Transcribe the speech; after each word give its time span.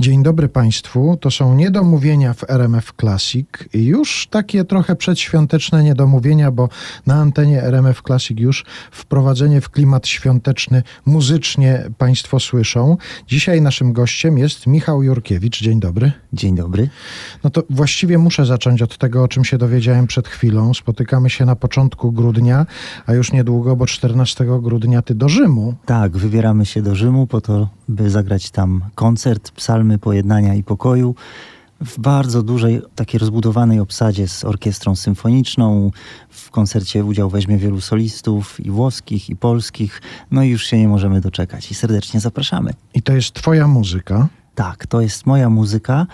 Dzień 0.00 0.22
dobry 0.22 0.48
Państwu. 0.48 1.16
To 1.20 1.30
są 1.30 1.54
niedomówienia 1.54 2.34
w 2.34 2.50
RMF 2.50 2.92
Classic. 3.00 3.46
Już 3.74 4.26
takie 4.30 4.64
trochę 4.64 4.96
przedświąteczne 4.96 5.84
niedomówienia, 5.84 6.50
bo 6.50 6.68
na 7.06 7.14
antenie 7.14 7.62
RMF 7.62 8.02
Classic 8.02 8.40
już 8.40 8.64
wprowadzenie 8.90 9.60
w 9.60 9.70
klimat 9.70 10.08
świąteczny 10.08 10.82
muzycznie 11.06 11.90
Państwo 11.98 12.40
słyszą. 12.40 12.96
Dzisiaj 13.28 13.62
naszym 13.62 13.92
gościem 13.92 14.38
jest 14.38 14.66
Michał 14.66 15.02
Jurkiewicz. 15.02 15.62
Dzień 15.62 15.80
dobry. 15.80 16.12
Dzień 16.32 16.56
dobry. 16.56 16.88
No 17.44 17.50
to 17.50 17.62
właściwie 17.70 18.18
muszę 18.18 18.46
zacząć 18.46 18.82
od 18.82 18.98
tego, 18.98 19.22
o 19.22 19.28
czym 19.28 19.44
się 19.44 19.58
dowiedziałem 19.58 20.06
przed 20.06 20.28
chwilą. 20.28 20.74
Spotykamy 20.74 21.30
się 21.30 21.44
na 21.44 21.56
początku 21.56 22.12
grudnia, 22.12 22.66
a 23.06 23.14
już 23.14 23.32
niedługo, 23.32 23.76
bo 23.76 23.86
14 23.86 24.46
grudnia 24.62 25.02
ty 25.02 25.14
do 25.14 25.28
Rzymu. 25.28 25.74
Tak, 25.86 26.16
wybieramy 26.16 26.66
się 26.66 26.82
do 26.82 26.94
Rzymu 26.94 27.26
po 27.26 27.40
to, 27.40 27.68
by 27.90 28.10
zagrać 28.10 28.50
tam 28.50 28.84
koncert, 28.94 29.50
psalmy 29.50 29.98
pojednania 29.98 30.54
i 30.54 30.62
pokoju 30.62 31.14
w 31.80 31.98
bardzo 31.98 32.42
dużej, 32.42 32.82
takiej 32.94 33.18
rozbudowanej 33.18 33.80
obsadzie 33.80 34.28
z 34.28 34.44
orkiestrą 34.44 34.96
symfoniczną. 34.96 35.90
W 36.30 36.50
koncercie 36.50 37.04
udział 37.04 37.30
weźmie 37.30 37.58
wielu 37.58 37.80
solistów 37.80 38.60
i 38.60 38.70
włoskich, 38.70 39.30
i 39.30 39.36
polskich. 39.36 40.02
No 40.30 40.42
i 40.42 40.48
już 40.48 40.64
się 40.64 40.78
nie 40.78 40.88
możemy 40.88 41.20
doczekać 41.20 41.70
i 41.70 41.74
serdecznie 41.74 42.20
zapraszamy. 42.20 42.72
I 42.94 43.02
to 43.02 43.12
jest 43.12 43.32
twoja 43.34 43.66
muzyka. 43.66 44.28
Tak, 44.54 44.86
to 44.86 45.00
jest 45.00 45.26
moja 45.26 45.50
muzyka. 45.50 46.06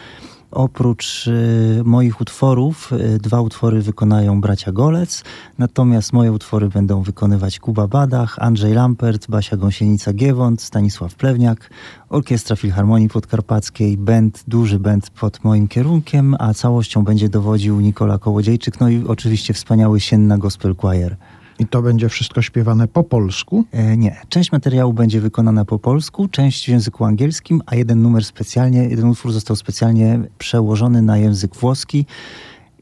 Oprócz 0.56 1.26
y, 1.26 1.82
moich 1.84 2.20
utworów, 2.20 2.92
y, 2.92 3.18
dwa 3.18 3.40
utwory 3.40 3.82
wykonają 3.82 4.40
bracia 4.40 4.72
Golec, 4.72 5.24
natomiast 5.58 6.12
moje 6.12 6.32
utwory 6.32 6.68
będą 6.68 7.02
wykonywać 7.02 7.58
Kuba 7.58 7.88
Badach, 7.88 8.38
Andrzej 8.38 8.74
Lampert, 8.74 9.26
Basia 9.30 9.56
Gąsienica-Giewont, 9.56 10.60
Stanisław 10.60 11.14
Plewniak, 11.14 11.70
Orkiestra 12.08 12.56
Filharmonii 12.56 13.08
Podkarpackiej, 13.08 13.96
band, 13.96 14.44
duży 14.48 14.78
band 14.78 15.10
pod 15.10 15.44
moim 15.44 15.68
kierunkiem, 15.68 16.36
a 16.38 16.54
całością 16.54 17.04
będzie 17.04 17.28
dowodził 17.28 17.80
Nikola 17.80 18.18
Kołodziejczyk, 18.18 18.80
no 18.80 18.88
i 18.88 19.04
oczywiście 19.06 19.54
wspaniały 19.54 20.00
Sienna 20.00 20.38
Gospel 20.38 20.74
Choir. 20.76 21.16
I 21.58 21.66
to 21.66 21.82
będzie 21.82 22.08
wszystko 22.08 22.42
śpiewane 22.42 22.88
po 22.88 23.04
polsku? 23.04 23.64
E, 23.72 23.96
nie. 23.96 24.16
Część 24.28 24.52
materiału 24.52 24.92
będzie 24.92 25.20
wykonana 25.20 25.64
po 25.64 25.78
polsku, 25.78 26.28
część 26.28 26.64
w 26.64 26.68
języku 26.68 27.04
angielskim, 27.04 27.62
a 27.66 27.74
jeden 27.74 28.02
numer 28.02 28.24
specjalnie, 28.24 28.88
jeden 28.88 29.08
utwór 29.08 29.32
został 29.32 29.56
specjalnie 29.56 30.20
przełożony 30.38 31.02
na 31.02 31.18
język 31.18 31.56
włoski 31.56 32.06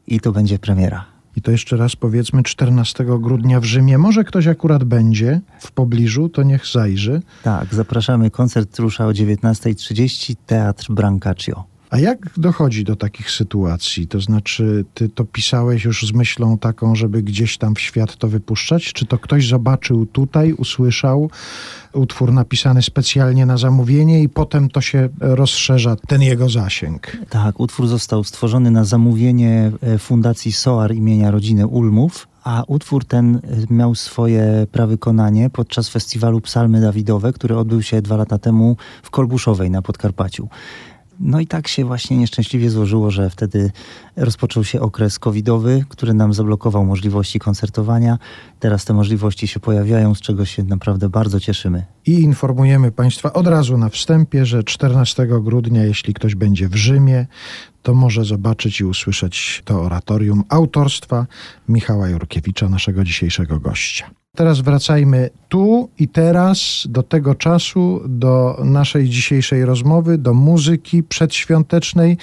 i 0.07 0.19
to 0.19 0.31
będzie 0.31 0.59
premiera. 0.59 1.05
I 1.35 1.41
to 1.41 1.51
jeszcze 1.51 1.77
raz 1.77 1.95
powiedzmy 1.95 2.43
14 2.43 3.05
grudnia 3.19 3.59
w 3.59 3.65
Rzymie. 3.65 3.97
Może 3.97 4.23
ktoś 4.23 4.47
akurat 4.47 4.83
będzie 4.83 5.41
w 5.59 5.71
pobliżu, 5.71 6.29
to 6.29 6.43
niech 6.43 6.67
zajrzy. 6.67 7.21
Tak, 7.43 7.73
zapraszamy. 7.73 8.31
Koncert 8.31 8.79
rusza 8.79 9.07
o 9.07 9.11
19.30, 9.11 10.35
Teatr 10.45 10.85
Brancaccio. 10.89 11.74
A 11.89 11.99
jak 11.99 12.29
dochodzi 12.37 12.83
do 12.83 12.95
takich 12.95 13.31
sytuacji? 13.31 14.07
To 14.07 14.21
znaczy, 14.21 14.85
ty 14.93 15.09
to 15.09 15.25
pisałeś 15.25 15.85
już 15.85 16.07
z 16.07 16.13
myślą 16.13 16.57
taką, 16.57 16.95
żeby 16.95 17.23
gdzieś 17.23 17.57
tam 17.57 17.75
w 17.75 17.79
świat 17.79 18.15
to 18.15 18.27
wypuszczać? 18.27 18.93
Czy 18.93 19.05
to 19.05 19.17
ktoś 19.17 19.47
zobaczył 19.47 20.05
tutaj, 20.05 20.53
usłyszał 20.53 21.29
utwór 21.93 22.33
napisany 22.33 22.81
specjalnie 22.81 23.45
na 23.45 23.57
zamówienie 23.57 24.23
i 24.23 24.29
potem 24.29 24.69
to 24.69 24.81
się 24.81 25.09
rozszerza, 25.19 25.95
ten 26.07 26.21
jego 26.21 26.49
zasięg? 26.49 27.17
Tak, 27.29 27.59
utwór 27.59 27.87
został 27.87 28.23
stworzony 28.23 28.71
na 28.71 28.83
zamówienie 28.83 29.71
e, 29.81 29.97
Fundacji 29.97 30.51
SOAR 30.51 30.95
imienia 30.95 31.31
rodziny 31.31 31.67
Ulmów, 31.67 32.27
a 32.43 32.63
utwór 32.67 33.05
ten 33.05 33.35
e, 33.35 33.39
miał 33.73 33.95
swoje 33.95 34.67
prawykonanie 34.71 35.49
podczas 35.49 35.89
festiwalu 35.89 36.41
Psalmy 36.41 36.81
Dawidowe, 36.81 37.33
który 37.33 37.57
odbył 37.57 37.81
się 37.81 38.01
dwa 38.01 38.15
lata 38.15 38.37
temu 38.37 38.77
w 39.03 39.09
Kolbuszowej 39.09 39.71
na 39.71 39.81
Podkarpaciu. 39.81 40.49
No 41.19 41.39
i 41.39 41.47
tak 41.47 41.67
się 41.67 41.85
właśnie 41.85 42.17
nieszczęśliwie 42.17 42.69
złożyło, 42.69 43.11
że 43.11 43.29
wtedy 43.29 43.71
rozpoczął 44.15 44.63
się 44.63 44.81
okres 44.81 45.19
covidowy, 45.19 45.85
który 45.89 46.13
nam 46.13 46.33
zablokował 46.33 46.85
możliwości 46.85 47.39
koncertowania. 47.39 48.17
Teraz 48.59 48.85
te 48.85 48.93
możliwości 48.93 49.47
się 49.47 49.59
pojawiają, 49.59 50.15
z 50.15 50.21
czego 50.21 50.45
się 50.45 50.63
naprawdę 50.63 51.09
bardzo 51.09 51.39
cieszymy. 51.39 51.85
I 52.05 52.11
informujemy 52.11 52.91
Państwa 52.91 53.33
od 53.33 53.47
razu 53.47 53.77
na 53.77 53.89
wstępie, 53.89 54.45
że 54.45 54.63
14 54.63 55.27
grudnia, 55.41 55.83
jeśli 55.83 56.13
ktoś 56.13 56.35
będzie 56.35 56.69
w 56.69 56.75
Rzymie, 56.75 57.27
to 57.83 57.93
może 57.93 58.25
zobaczyć 58.25 58.79
i 58.79 58.85
usłyszeć 58.85 59.61
to 59.65 59.81
oratorium 59.81 60.43
autorstwa 60.49 61.25
Michała 61.69 62.09
Jurkiewicza, 62.09 62.69
naszego 62.69 63.03
dzisiejszego 63.03 63.59
gościa. 63.59 64.24
Teraz 64.35 64.59
wracajmy 64.59 65.29
tu 65.49 65.89
i 65.99 66.07
teraz 66.07 66.87
do 66.89 67.03
tego 67.03 67.35
czasu, 67.35 68.01
do 68.07 68.61
naszej 68.63 69.09
dzisiejszej 69.09 69.65
rozmowy, 69.65 70.17
do 70.17 70.33
muzyki 70.33 71.03
przedświątecznej. 71.03 72.17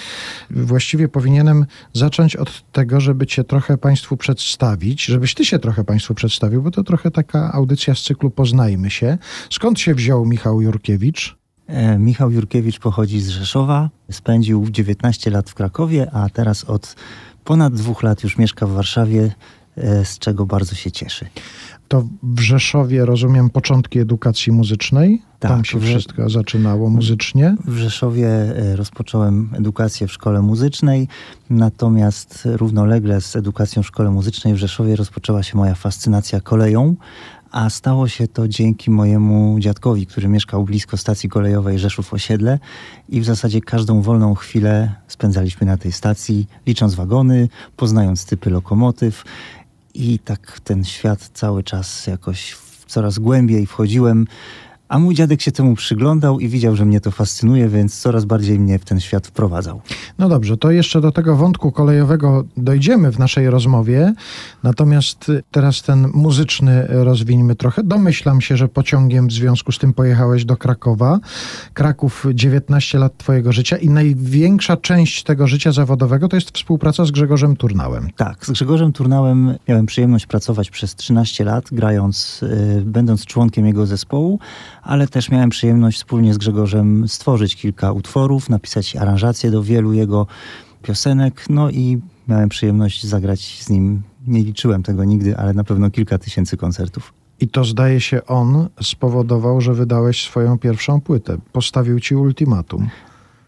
Właściwie 0.50 1.08
powinienem 1.08 1.66
zacząć 1.92 2.36
od 2.36 2.72
tego, 2.72 3.00
żeby 3.00 3.26
Cię 3.26 3.44
trochę 3.44 3.78
Państwu 3.78 4.16
przedstawić, 4.16 5.04
żebyś 5.04 5.34
Ty 5.34 5.44
się 5.44 5.58
trochę 5.58 5.84
Państwu 5.84 6.14
przedstawił, 6.14 6.62
bo 6.62 6.70
to 6.70 6.84
trochę 6.84 7.10
taka 7.10 7.52
audycja 7.52 7.94
z 7.94 8.02
cyklu 8.02 8.30
Poznajmy 8.30 8.90
się. 8.90 9.18
Skąd 9.50 9.80
się 9.80 9.94
wziął 9.94 10.24
Michał 10.24 10.60
Jurkiewicz? 10.60 11.36
E, 11.66 11.98
Michał 11.98 12.30
Jurkiewicz 12.30 12.78
pochodzi 12.78 13.20
z 13.20 13.28
Rzeszowa, 13.28 13.90
spędził 14.10 14.70
19 14.70 15.30
lat 15.30 15.50
w 15.50 15.54
Krakowie, 15.54 16.10
a 16.12 16.28
teraz 16.28 16.64
od 16.64 16.96
ponad 17.44 17.74
dwóch 17.74 18.02
lat 18.02 18.22
już 18.22 18.38
mieszka 18.38 18.66
w 18.66 18.70
Warszawie, 18.70 19.32
z 20.04 20.18
czego 20.18 20.46
bardzo 20.46 20.74
się 20.74 20.90
cieszy. 20.90 21.26
To 21.88 22.04
w 22.22 22.40
Rzeszowie, 22.40 23.04
rozumiem, 23.04 23.50
początki 23.50 23.98
edukacji 23.98 24.52
muzycznej? 24.52 25.22
Tak, 25.38 25.50
Tam 25.50 25.64
się 25.64 25.80
wszystko 25.80 26.30
zaczynało 26.30 26.90
muzycznie? 26.90 27.56
W 27.64 27.76
Rzeszowie 27.76 28.28
e, 28.28 28.76
rozpocząłem 28.76 29.50
edukację 29.54 30.06
w 30.06 30.12
szkole 30.12 30.42
muzycznej, 30.42 31.08
natomiast 31.50 32.42
równolegle 32.44 33.20
z 33.20 33.36
edukacją 33.36 33.82
w 33.82 33.86
szkole 33.86 34.10
muzycznej 34.10 34.54
w 34.54 34.56
Rzeszowie 34.56 34.96
rozpoczęła 34.96 35.42
się 35.42 35.56
moja 35.56 35.74
fascynacja 35.74 36.40
koleją, 36.40 36.96
a 37.50 37.70
stało 37.70 38.08
się 38.08 38.28
to 38.28 38.48
dzięki 38.48 38.90
mojemu 38.90 39.56
dziadkowi, 39.60 40.06
który 40.06 40.28
mieszkał 40.28 40.64
blisko 40.64 40.96
stacji 40.96 41.28
kolejowej 41.28 41.78
Rzeszów 41.78 42.14
Osiedle 42.14 42.58
i 43.08 43.20
w 43.20 43.24
zasadzie 43.24 43.60
każdą 43.60 44.02
wolną 44.02 44.34
chwilę 44.34 44.94
spędzaliśmy 45.08 45.66
na 45.66 45.76
tej 45.76 45.92
stacji, 45.92 46.46
licząc 46.66 46.94
wagony, 46.94 47.48
poznając 47.76 48.26
typy 48.26 48.50
lokomotyw 48.50 49.24
i 49.94 50.18
tak 50.18 50.52
w 50.52 50.60
ten 50.60 50.84
świat 50.84 51.30
cały 51.34 51.62
czas 51.62 52.06
jakoś 52.06 52.56
coraz 52.86 53.18
głębiej 53.18 53.66
wchodziłem. 53.66 54.26
A 54.92 54.98
mój 54.98 55.14
dziadek 55.14 55.42
się 55.42 55.52
temu 55.52 55.74
przyglądał 55.74 56.40
i 56.40 56.48
widział, 56.48 56.76
że 56.76 56.84
mnie 56.84 57.00
to 57.00 57.10
fascynuje, 57.10 57.68
więc 57.68 58.00
coraz 58.00 58.24
bardziej 58.24 58.58
mnie 58.60 58.78
w 58.78 58.84
ten 58.84 59.00
świat 59.00 59.26
wprowadzał. 59.26 59.80
No 60.18 60.28
dobrze, 60.28 60.56
to 60.56 60.70
jeszcze 60.70 61.00
do 61.00 61.12
tego 61.12 61.36
wątku 61.36 61.72
kolejowego 61.72 62.44
dojdziemy 62.56 63.12
w 63.12 63.18
naszej 63.18 63.50
rozmowie. 63.50 64.14
Natomiast 64.62 65.32
teraz 65.50 65.82
ten 65.82 66.08
muzyczny 66.14 66.86
rozwiniemy 66.88 67.54
trochę. 67.54 67.82
Domyślam 67.82 68.40
się, 68.40 68.56
że 68.56 68.68
pociągiem 68.68 69.28
w 69.28 69.32
związku 69.32 69.72
z 69.72 69.78
tym 69.78 69.92
pojechałeś 69.92 70.44
do 70.44 70.56
Krakowa. 70.56 71.18
Kraków 71.74 72.26
19 72.34 72.98
lat 72.98 73.18
twojego 73.18 73.52
życia 73.52 73.76
i 73.76 73.88
największa 73.88 74.76
część 74.76 75.22
tego 75.22 75.46
życia 75.46 75.72
zawodowego 75.72 76.28
to 76.28 76.36
jest 76.36 76.50
współpraca 76.50 77.04
z 77.04 77.10
Grzegorzem 77.10 77.56
Turnałem. 77.56 78.08
Tak, 78.16 78.46
z 78.46 78.50
Grzegorzem 78.50 78.92
Turnałem 78.92 79.54
miałem 79.68 79.86
przyjemność 79.86 80.26
pracować 80.26 80.70
przez 80.70 80.96
13 80.96 81.44
lat, 81.44 81.64
grając, 81.72 82.42
y, 82.42 82.82
będąc 82.86 83.26
członkiem 83.26 83.66
jego 83.66 83.86
zespołu, 83.86 84.38
ale 84.82 85.08
też 85.08 85.30
miałem 85.30 85.50
przyjemność 85.50 85.98
wspólnie 85.98 86.34
z 86.34 86.38
Grzegorzem 86.38 87.08
stworzyć 87.08 87.56
kilka 87.56 87.92
utworów, 87.92 88.48
napisać 88.48 88.96
aranżacje 88.96 89.50
do 89.50 89.62
wielu 89.62 89.92
jego 89.92 90.26
piosenek, 90.82 91.44
no 91.48 91.70
i 91.70 92.00
miałem 92.28 92.48
przyjemność 92.48 93.06
zagrać 93.06 93.62
z 93.62 93.70
nim. 93.70 94.02
Nie 94.26 94.42
liczyłem 94.42 94.82
tego 94.82 95.04
nigdy, 95.04 95.36
ale 95.36 95.54
na 95.54 95.64
pewno 95.64 95.90
kilka 95.90 96.18
tysięcy 96.18 96.56
koncertów. 96.56 97.12
I 97.40 97.48
to 97.48 97.64
zdaje 97.64 98.00
się 98.00 98.26
on 98.26 98.68
spowodował, 98.82 99.60
że 99.60 99.74
wydałeś 99.74 100.22
swoją 100.22 100.58
pierwszą 100.58 101.00
płytę. 101.00 101.36
Postawił 101.52 102.00
ci 102.00 102.16
ultimatum. 102.16 102.88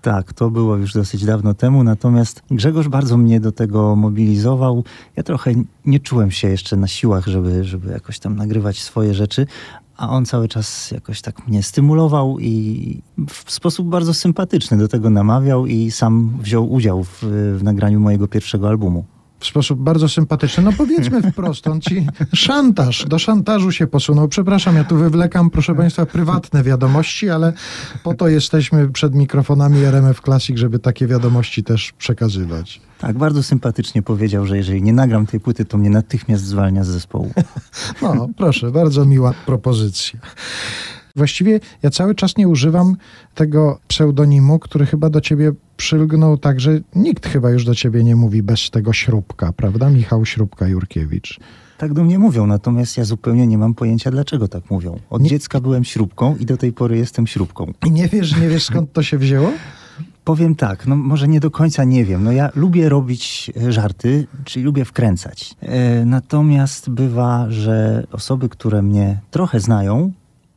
Tak, 0.02 0.32
to 0.32 0.50
było 0.50 0.76
już 0.76 0.92
dosyć 0.92 1.24
dawno 1.24 1.54
temu, 1.54 1.84
natomiast 1.84 2.42
Grzegorz 2.50 2.88
bardzo 2.88 3.16
mnie 3.16 3.40
do 3.40 3.52
tego 3.52 3.96
mobilizował. 3.96 4.84
Ja 5.16 5.22
trochę 5.22 5.52
nie 5.86 6.00
czułem 6.00 6.30
się 6.30 6.48
jeszcze 6.48 6.76
na 6.76 6.88
siłach, 6.88 7.26
żeby, 7.26 7.64
żeby 7.64 7.90
jakoś 7.92 8.18
tam 8.18 8.36
nagrywać 8.36 8.82
swoje 8.82 9.14
rzeczy, 9.14 9.46
a 9.96 10.08
on 10.08 10.26
cały 10.26 10.48
czas 10.48 10.90
jakoś 10.90 11.22
tak 11.22 11.48
mnie 11.48 11.62
stymulował 11.62 12.38
i 12.40 13.02
w 13.28 13.52
sposób 13.52 13.88
bardzo 13.88 14.14
sympatyczny 14.14 14.78
do 14.78 14.88
tego 14.88 15.10
namawiał 15.10 15.66
i 15.66 15.90
sam 15.90 16.38
wziął 16.40 16.72
udział 16.72 17.04
w, 17.04 17.18
w 17.58 17.60
nagraniu 17.62 18.00
mojego 18.00 18.28
pierwszego 18.28 18.68
albumu. 18.68 19.04
W 19.44 19.46
sposób 19.46 19.80
bardzo 19.80 20.08
sympatyczny. 20.08 20.62
No 20.62 20.72
powiedzmy 20.72 21.22
wprost, 21.32 21.66
on 21.66 21.80
ci 21.80 22.06
szantaż, 22.34 23.04
do 23.08 23.18
szantażu 23.18 23.72
się 23.72 23.86
posunął. 23.86 24.28
Przepraszam, 24.28 24.76
ja 24.76 24.84
tu 24.84 24.96
wywlekam, 24.96 25.50
proszę 25.50 25.74
Państwa, 25.74 26.06
prywatne 26.06 26.62
wiadomości, 26.62 27.30
ale 27.30 27.52
po 28.02 28.14
to 28.14 28.28
jesteśmy 28.28 28.88
przed 28.88 29.14
mikrofonami 29.14 29.84
RMF 29.84 30.20
Classic, 30.20 30.58
żeby 30.58 30.78
takie 30.78 31.06
wiadomości 31.06 31.64
też 31.64 31.92
przekazywać. 31.92 32.80
Tak, 32.98 33.18
bardzo 33.18 33.42
sympatycznie 33.42 34.02
powiedział, 34.02 34.46
że 34.46 34.56
jeżeli 34.56 34.82
nie 34.82 34.92
nagram 34.92 35.26
tej 35.26 35.40
płyty, 35.40 35.64
to 35.64 35.78
mnie 35.78 35.90
natychmiast 35.90 36.44
zwalnia 36.44 36.84
z 36.84 36.88
zespołu. 36.88 37.32
No, 38.02 38.28
proszę, 38.36 38.70
bardzo 38.70 39.04
miła 39.04 39.34
propozycja. 39.46 40.20
Właściwie 41.18 41.60
ja 41.82 41.90
cały 41.90 42.14
czas 42.14 42.36
nie 42.36 42.48
używam 42.48 42.96
tego 43.34 43.78
pseudonimu, 43.88 44.58
który 44.58 44.86
chyba 44.86 45.10
do 45.10 45.20
ciebie 45.20 45.52
przylgnął 45.76 46.38
tak, 46.38 46.60
że 46.60 46.80
nikt 46.94 47.26
chyba 47.26 47.50
już 47.50 47.64
do 47.64 47.74
ciebie 47.74 48.04
nie 48.04 48.16
mówi 48.16 48.42
bez 48.42 48.70
tego 48.70 48.92
śrubka, 48.92 49.52
prawda? 49.52 49.90
Michał 49.90 50.22
Śrubka-Jurkiewicz. 50.22 51.38
Tak 51.78 51.92
do 51.94 52.04
mnie 52.04 52.18
mówią, 52.18 52.46
natomiast 52.46 52.96
ja 52.96 53.04
zupełnie 53.04 53.46
nie 53.46 53.58
mam 53.58 53.74
pojęcia, 53.74 54.10
dlaczego 54.10 54.48
tak 54.48 54.70
mówią. 54.70 54.98
Od 55.10 55.22
Nie- 55.22 55.28
dziecka 55.30 55.60
byłem 55.60 55.84
śrubką 55.84 56.36
i 56.36 56.46
do 56.46 56.56
tej 56.56 56.72
pory 56.72 56.96
jestem 56.98 57.26
śrubką. 57.26 57.72
I 57.86 57.90
nie 57.90 58.08
wiesz, 58.08 58.40
nie 58.40 58.48
wiesz 58.48 58.64
skąd 58.64 58.92
to 58.92 59.02
się 59.02 59.18
wzięło? 59.18 59.52
Powiem 60.24 60.54
tak, 60.54 60.86
no 60.86 60.96
może 60.96 61.28
nie 61.28 61.40
do 61.40 61.50
końca 61.50 61.84
nie 61.84 62.04
wiem. 62.04 62.24
No 62.24 62.32
ja 62.32 62.50
lubię 62.54 62.88
robić 62.88 63.52
e, 63.66 63.72
żarty, 63.72 64.26
czyli 64.44 64.64
lubię 64.64 64.84
wkręcać. 64.84 65.54
E, 65.62 66.04
natomiast 66.04 66.90
bywa, 66.90 67.46
że 67.50 68.06
osoby, 68.12 68.48
które 68.48 68.82
mnie 68.82 69.20
trochę 69.30 69.60
znają, 69.60 70.12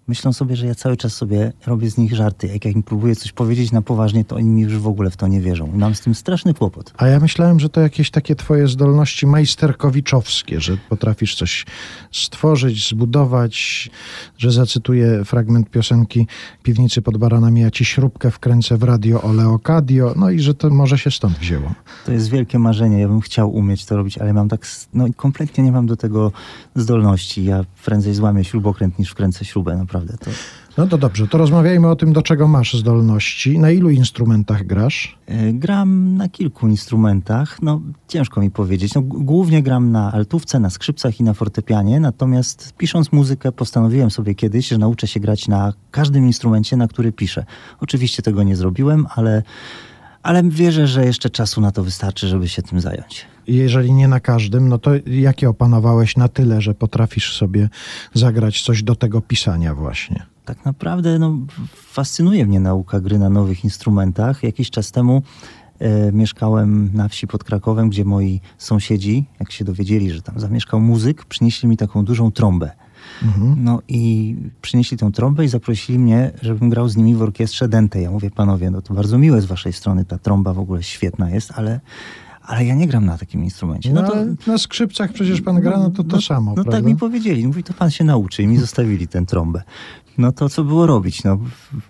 myślą 0.08 0.34
sobie, 0.34 0.56
że 0.56 0.68
ja 0.68 0.76
cały 0.76 0.98
czas 0.98 1.14
sobie 1.14 1.54
robię 1.66 1.92
z 1.92 1.98
nich 1.98 2.16
żarty. 2.16 2.48
Jak, 2.48 2.66
jak 2.66 2.76
im 2.76 2.84
próbuję 2.84 3.16
coś 3.16 3.32
powiedzieć 3.32 3.72
na 3.72 3.82
poważnie, 3.82 4.26
to 4.26 4.36
oni 4.36 4.50
mi 4.50 4.62
już 4.62 4.78
w 4.78 4.88
ogóle 4.88 5.10
w 5.10 5.18
to 5.18 5.28
nie 5.28 5.42
wierzą. 5.42 5.72
I 5.74 5.78
mam 5.78 5.96
z 5.96 6.02
tym 6.02 6.16
straszny 6.16 6.54
kłopot. 6.54 6.94
A 6.98 7.08
ja 7.08 7.20
myślałem, 7.20 7.60
że 7.60 7.70
to 7.70 7.82
jakieś 7.82 8.12
takie 8.12 8.36
twoje 8.36 8.68
zdolności 8.68 9.28
majsterkowiczowskie, 9.28 10.62
że 10.62 10.78
potrafisz 10.90 11.36
coś 11.36 11.66
stworzyć, 12.12 12.90
zbudować, 12.90 13.90
że 14.38 14.52
zacytuję 14.52 15.26
fragment 15.26 15.70
piosenki 15.70 16.28
Piwnicy 16.64 17.02
pod 17.02 17.18
baranami, 17.18 17.62
ja 17.62 17.72
ci 17.72 17.86
śrubkę 17.86 18.32
wkręcę 18.32 18.78
w 18.78 18.84
radio 18.84 19.22
o 19.22 19.34
Leocadio, 19.34 20.14
no 20.16 20.30
i 20.30 20.40
że 20.40 20.54
to 20.54 20.70
może 20.70 20.98
się 20.98 21.12
stąd 21.12 21.38
wzięło. 21.38 21.74
To 22.06 22.12
jest 22.12 22.30
wielkie 22.30 22.60
marzenie. 22.60 23.00
Ja 23.00 23.08
bym 23.08 23.22
chciał 23.22 23.56
umieć 23.56 23.86
to 23.86 23.98
robić, 23.98 24.18
ale 24.18 24.34
mam 24.34 24.50
tak, 24.50 24.68
no 24.94 25.06
kompletnie 25.16 25.64
nie 25.64 25.72
mam 25.72 25.86
do 25.86 25.98
tego 25.98 26.32
zdolności. 26.76 27.46
Ja 27.46 27.66
prędzej 27.86 28.14
złamię 28.14 28.44
śrubokręt 28.44 29.00
niż 29.00 29.12
wkręcę 29.12 29.46
śrubę, 29.46 29.78
naprawdę. 29.78 29.97
To, 30.02 30.32
No 30.78 30.88
to 30.88 30.98
dobrze, 30.98 31.28
to 31.28 31.38
rozmawiajmy 31.38 31.88
o 31.88 31.96
tym, 31.96 32.14
do 32.14 32.22
czego 32.22 32.48
masz 32.48 32.74
zdolności, 32.74 33.60
na 33.60 33.72
ilu 33.72 33.90
instrumentach 33.90 34.64
grasz? 34.64 35.18
E, 35.28 35.54
Gram 35.54 36.18
na 36.18 36.30
kilku 36.30 36.68
instrumentach, 36.68 37.62
no 37.62 37.82
ciężko 38.08 38.42
mi 38.42 38.52
powiedzieć. 38.52 38.94
No, 38.94 39.02
głównie 39.02 39.64
gram 39.64 39.92
na 39.92 40.12
altówce, 40.12 40.60
na 40.60 40.70
skrzypcach 40.70 41.20
i 41.20 41.24
na 41.24 41.34
fortepianie, 41.34 42.00
natomiast 42.00 42.74
pisząc 42.78 43.12
muzykę 43.12 43.52
postanowiłem 43.52 44.12
sobie 44.12 44.36
kiedyś, 44.36 44.68
że 44.68 44.78
nauczę 44.78 45.08
się 45.08 45.20
grać 45.20 45.48
na 45.48 45.74
każdym 45.92 46.26
instrumencie, 46.26 46.78
na 46.78 46.88
który 46.88 47.12
piszę. 47.12 47.46
Oczywiście 47.80 48.24
tego 48.24 48.44
nie 48.44 48.56
zrobiłem, 48.56 49.08
ale, 49.16 49.44
ale 50.28 50.44
wierzę, 50.44 50.88
że 50.88 51.06
jeszcze 51.06 51.30
czasu 51.30 51.62
na 51.62 51.72
to 51.72 51.84
wystarczy, 51.84 52.28
żeby 52.28 52.48
się 52.48 52.62
tym 52.62 52.82
zająć. 52.82 53.26
Jeżeli 53.48 53.94
nie 53.94 54.08
na 54.08 54.20
każdym, 54.20 54.70
no 54.70 54.78
to 54.78 54.92
jakie 55.06 55.50
opanowałeś 55.50 56.18
na 56.18 56.28
tyle, 56.28 56.62
że 56.62 56.74
potrafisz 56.74 57.38
sobie 57.38 57.70
zagrać 58.14 58.62
coś 58.62 58.84
do 58.84 58.96
tego 58.96 59.22
pisania 59.22 59.76
właśnie? 59.76 60.26
Tak 60.46 60.66
naprawdę 60.66 61.20
no, 61.20 61.38
fascynuje 61.76 62.46
mnie 62.46 62.60
nauka 62.60 63.00
gry 63.00 63.20
na 63.20 63.30
nowych 63.30 63.64
instrumentach. 63.64 64.44
Jakiś 64.44 64.70
czas 64.70 64.92
temu 64.92 65.24
e, 65.80 66.12
mieszkałem 66.12 66.90
na 66.94 67.08
wsi 67.08 67.28
pod 67.28 67.44
Krakowem, 67.44 67.90
gdzie 67.90 68.06
moi 68.06 68.42
sąsiedzi, 68.58 69.26
jak 69.40 69.52
się 69.52 69.66
dowiedzieli, 69.66 70.12
że 70.12 70.22
tam 70.22 70.40
zamieszkał 70.40 70.80
muzyk, 70.80 71.26
przynieśli 71.26 71.70
mi 71.70 71.78
taką 71.78 72.06
dużą 72.06 72.32
trąbę. 72.32 72.72
Mhm. 73.24 73.56
No 73.64 73.82
i 73.88 74.36
przynieśli 74.62 74.98
tą 74.98 75.12
trąbę 75.12 75.46
i 75.46 75.48
zaprosili 75.48 76.00
mnie, 76.00 76.32
żebym 76.42 76.70
grał 76.70 76.90
z 76.90 76.98
nimi 76.98 77.16
w 77.16 77.22
orkiestrze 77.22 77.68
Dente. 77.68 78.02
Ja 78.02 78.12
mówię, 78.12 78.32
panowie, 78.32 78.72
no 78.72 78.82
to 78.82 78.94
bardzo 78.94 79.18
miłe 79.18 79.42
z 79.42 79.46
waszej 79.46 79.74
strony, 79.74 80.06
ta 80.06 80.18
trąba 80.18 80.54
w 80.54 80.60
ogóle 80.60 80.84
świetna 80.84 81.30
jest, 81.30 81.52
ale, 81.56 81.80
ale 82.42 82.66
ja 82.66 82.76
nie 82.76 82.88
gram 82.88 83.06
na 83.06 83.18
takim 83.18 83.44
instrumencie. 83.44 83.94
No, 83.94 84.02
No 84.02 84.08
to, 84.08 84.52
na 84.52 84.58
skrzypcach 84.58 85.14
przecież 85.14 85.42
pan 85.42 85.62
gra, 85.62 85.78
no 85.78 85.90
to 85.90 86.04
to 86.04 86.22
samo, 86.22 86.52
no 86.52 86.56
prawda? 86.56 86.72
tak 86.72 86.86
mi 86.86 86.96
powiedzieli. 86.96 87.48
Mówi, 87.48 87.64
to 87.64 87.74
pan 87.74 87.92
się 87.92 88.04
nauczy 88.04 88.44
i 88.44 88.48
mi 88.48 88.58
zostawili 88.58 89.08
tę 89.08 89.26
trąbę. 89.26 89.64
No 90.18 90.32
to 90.32 90.50
co 90.50 90.64
było 90.64 90.86
robić? 90.86 91.24
No, 91.24 91.38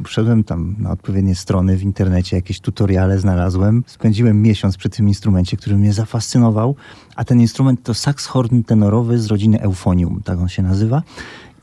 wszedłem 0.05 0.43
tam 0.43 0.75
na 0.79 0.91
odpowiednie 0.91 1.35
strony 1.35 1.77
w 1.77 1.83
internecie, 1.83 2.35
jakieś 2.35 2.59
tutoriale 2.59 3.19
znalazłem. 3.19 3.83
Spędziłem 3.87 4.41
miesiąc 4.41 4.77
przy 4.77 4.89
tym 4.89 5.07
instrumencie, 5.07 5.57
który 5.57 5.77
mnie 5.77 5.93
zafascynował. 5.93 6.75
A 7.15 7.23
ten 7.23 7.41
instrument 7.41 7.83
to 7.83 7.93
saxhorn 7.93 8.63
tenorowy 8.63 9.19
z 9.19 9.27
rodziny 9.27 9.61
Euphonium, 9.61 10.21
tak 10.25 10.39
on 10.39 10.49
się 10.49 10.63
nazywa. 10.63 11.03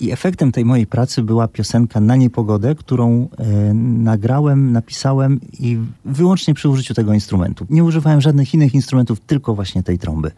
I 0.01 0.13
efektem 0.13 0.53
tej 0.53 0.65
mojej 0.65 0.87
pracy 0.87 1.23
była 1.23 1.49
piosenka 1.49 2.01
Na 2.01 2.17
niepogodę, 2.17 2.75
którą 2.75 3.29
e, 3.39 3.75
nagrałem, 3.75 4.73
napisałem 4.73 5.41
i 5.61 5.79
wyłącznie 6.05 6.55
przy 6.55 6.69
użyciu 6.69 6.95
tego 6.95 7.15
instrumentu. 7.15 7.67
Nie 7.71 7.85
używałem 7.85 8.21
żadnych 8.21 8.55
innych 8.55 8.75
instrumentów, 8.75 9.21
tylko 9.21 9.55
właśnie 9.55 9.83
tej 9.83 9.99
trąby. 9.99 10.31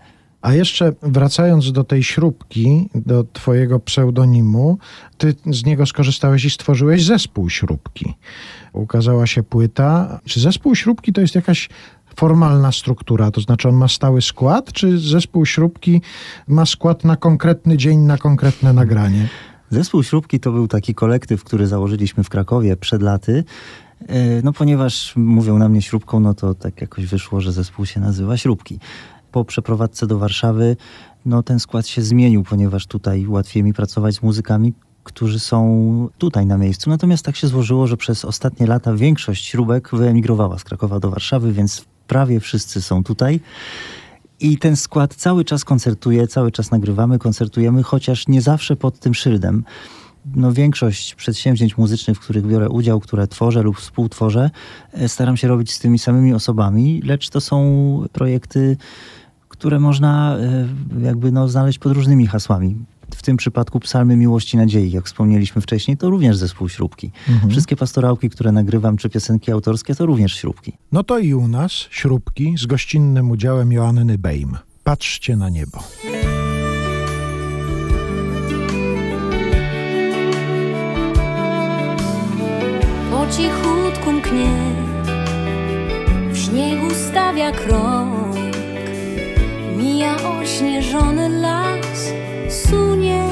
A 0.43 0.55
jeszcze 0.55 0.93
wracając 1.03 1.73
do 1.73 1.85
tej 1.85 2.03
śrubki, 2.03 2.89
do 2.95 3.25
twojego 3.33 3.81
pseudonimu, 3.81 4.79
ty 5.19 5.35
z 5.47 5.65
niego 5.65 5.87
skorzystałeś 5.87 6.45
i 6.45 6.51
stworzyłeś 6.51 7.05
zespół 7.05 7.51
śrubki. 7.51 8.15
Ukazała 8.73 9.27
się 9.27 9.43
płyta. 9.43 10.21
Czy 10.25 10.41
zespół 10.41 10.75
śrubki 10.75 11.13
to 11.13 11.21
jest 11.21 11.35
jakaś 11.35 11.69
formalna 12.17 12.73
struktura, 12.73 13.31
to 13.31 13.41
znaczy 13.41 13.69
on 13.69 13.75
ma 13.75 13.89
stały 13.89 14.23
skład, 14.23 14.73
czy 14.73 14.99
zespół 14.99 15.47
śrubki 15.47 16.03
ma 16.49 16.67
skład 16.67 17.05
na 17.05 17.17
konkretny 17.17 17.77
dzień, 17.77 17.99
na 17.99 18.19
konkretne 18.19 18.73
nagranie? 18.73 19.29
Zespół 19.71 20.03
Śrubki 20.03 20.41
to 20.41 20.53
był 20.53 20.69
taki 20.69 20.95
kolektyw, 20.95 21.45
który 21.45 21.67
założyliśmy 21.67 22.25
w 22.25 22.29
Krakowie 22.29 22.77
przed 22.77 23.03
laty. 23.03 23.45
E, 24.09 24.43
No 24.43 24.53
ponieważ 24.53 25.13
mówią 25.17 25.59
na 25.59 25.69
mnie 25.69 25.83
śrubką, 25.83 26.21
no 26.21 26.35
to 26.35 26.55
tak 26.55 26.81
jakoś 26.81 27.07
wyszło, 27.07 27.41
że 27.41 27.53
zespół 27.53 27.87
się 27.87 28.01
nazywa 28.01 28.37
Śrubki. 28.37 28.79
Po 29.33 29.45
przeprowadzce 29.45 30.07
do 30.07 30.19
Warszawy, 30.19 30.77
no 31.25 31.43
ten 31.43 31.61
skład 31.61 31.87
się 31.87 32.03
zmienił, 32.03 32.43
ponieważ 32.43 32.87
tutaj 32.87 33.27
łatwiej 33.27 33.63
mi 33.63 33.75
pracować 33.75 34.15
z 34.15 34.23
muzykami, 34.23 34.73
którzy 35.05 35.41
są 35.41 36.09
tutaj 36.19 36.47
na 36.47 36.59
miejscu. 36.59 36.91
Natomiast 36.91 37.25
tak 37.25 37.37
się 37.37 37.49
złożyło, 37.49 37.87
że 37.87 37.97
przez 37.97 38.25
ostatnie 38.25 38.67
lata 38.67 38.95
większość 38.95 39.47
śrubek 39.47 39.91
wyemigrowała 39.93 40.59
z 40.59 40.65
Krakowa 40.65 41.01
do 41.01 41.11
Warszawy, 41.11 41.53
więc 41.53 41.85
prawie 42.07 42.41
wszyscy 42.41 42.83
są 42.83 43.05
tutaj. 43.05 43.41
I 44.41 44.59
ten 44.59 44.77
skład 44.77 45.15
cały 45.15 45.45
czas 45.45 45.65
koncertuje, 45.65 46.27
cały 46.27 46.53
czas 46.53 46.71
nagrywamy, 46.71 47.19
koncertujemy, 47.19 47.83
chociaż 47.83 48.29
nie 48.29 48.43
zawsze 48.43 48.77
pod 48.77 48.99
tym 48.99 49.15
szyldem. 49.15 49.65
No, 50.35 50.53
większość 50.53 51.15
przedsięwzięć 51.15 51.79
muzycznych, 51.79 52.17
w 52.17 52.21
których 52.21 52.47
biorę 52.47 52.69
udział, 52.69 53.01
które 53.01 53.27
tworzę 53.27 53.63
lub 53.63 53.77
współtworzę, 53.77 54.51
e, 54.93 55.09
staram 55.09 55.37
się 55.37 55.49
robić 55.49 55.73
z 55.73 55.79
tymi 55.79 55.99
samymi 55.99 56.35
osobami, 56.35 57.03
lecz 57.05 57.31
to 57.31 57.41
są 57.41 58.05
projekty, 58.13 58.77
które 59.49 59.81
można 59.81 60.37
e, 60.39 60.69
jakby 61.03 61.33
no, 61.33 61.49
znaleźć 61.49 61.79
pod 61.79 61.93
różnymi 61.93 62.27
hasłami. 62.27 62.77
W 63.15 63.23
tym 63.23 63.37
przypadku 63.37 63.81
Psalmy 63.81 64.17
Miłości 64.17 64.57
Nadziei, 64.57 64.91
jak 64.91 65.07
wspomnieliśmy 65.07 65.63
wcześniej, 65.63 65.97
to 65.97 66.11
również 66.11 66.37
zespół 66.37 66.69
śrubki. 66.69 67.11
Mhm. 67.29 67.51
Wszystkie 67.51 67.77
pastorałki, 67.77 68.31
które 68.31 68.53
nagrywam, 68.53 68.97
czy 68.97 69.09
piosenki 69.09 69.53
autorskie, 69.53 69.95
to 69.95 70.07
również 70.07 70.37
śrubki. 70.37 70.73
No 70.93 71.05
to 71.05 71.19
i 71.19 71.35
u 71.35 71.49
nas 71.49 71.73
śrubki 71.91 72.55
z 72.59 72.67
gościnnym 72.67 73.31
udziałem 73.31 73.73
Joanny 73.73 74.19
Bejm. 74.19 74.57
Patrzcie 74.85 75.37
na 75.37 75.49
niebo. 75.49 75.79
Po 83.27 83.33
cichutku 83.33 84.13
mknie, 84.13 84.51
w 86.31 86.39
śniegu 86.39 86.91
stawia 86.95 87.53
krok, 87.53 88.37
mija 89.77 90.17
ośnieżony 90.41 91.29
las, 91.29 92.13
sunie 92.49 93.25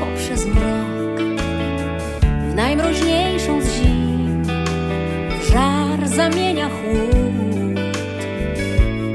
poprzez 0.00 0.46
mrok. 0.46 1.20
W 2.50 2.54
najmroźniejszą 2.54 3.62
z 3.62 3.68
zim, 3.68 4.42
w 5.40 5.52
żar 5.52 6.08
zamienia 6.08 6.68
chłód, 6.68 7.96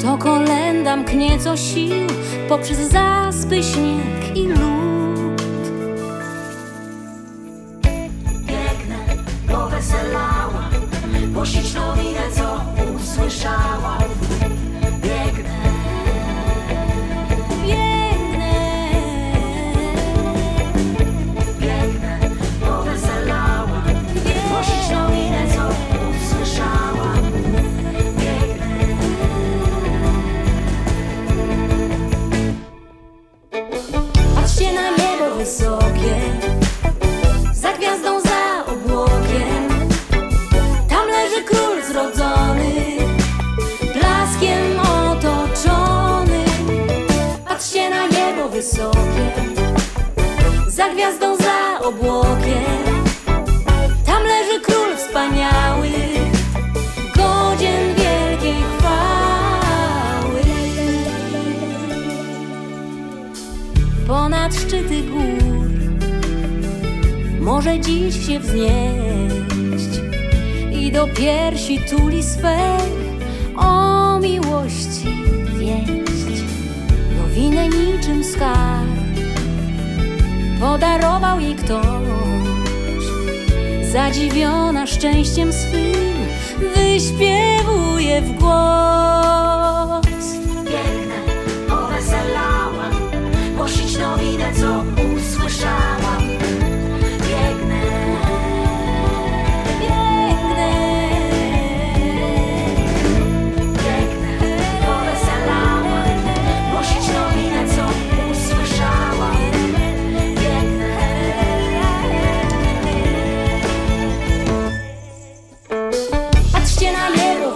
to 0.01 0.17
kolenda 0.17 0.95
mknie 0.95 1.39
co 1.39 1.57
sił 1.57 2.07
poprzez 2.49 2.77
zaspy, 2.77 3.63
śnieg 3.63 4.37
i 4.37 4.47
lód. 4.47 4.96
Poweselała, 9.77 10.69
głosić 11.33 11.73
nowinę, 11.73 12.31
co 12.35 12.61
usłyszała. 12.95 13.97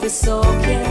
Wysokie, 0.01 0.83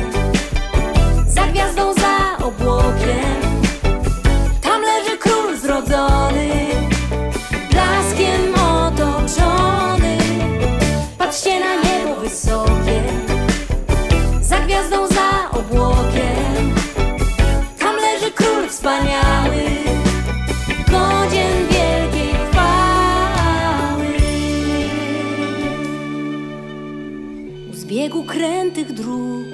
krętych 28.30 28.92
dróg 28.92 29.46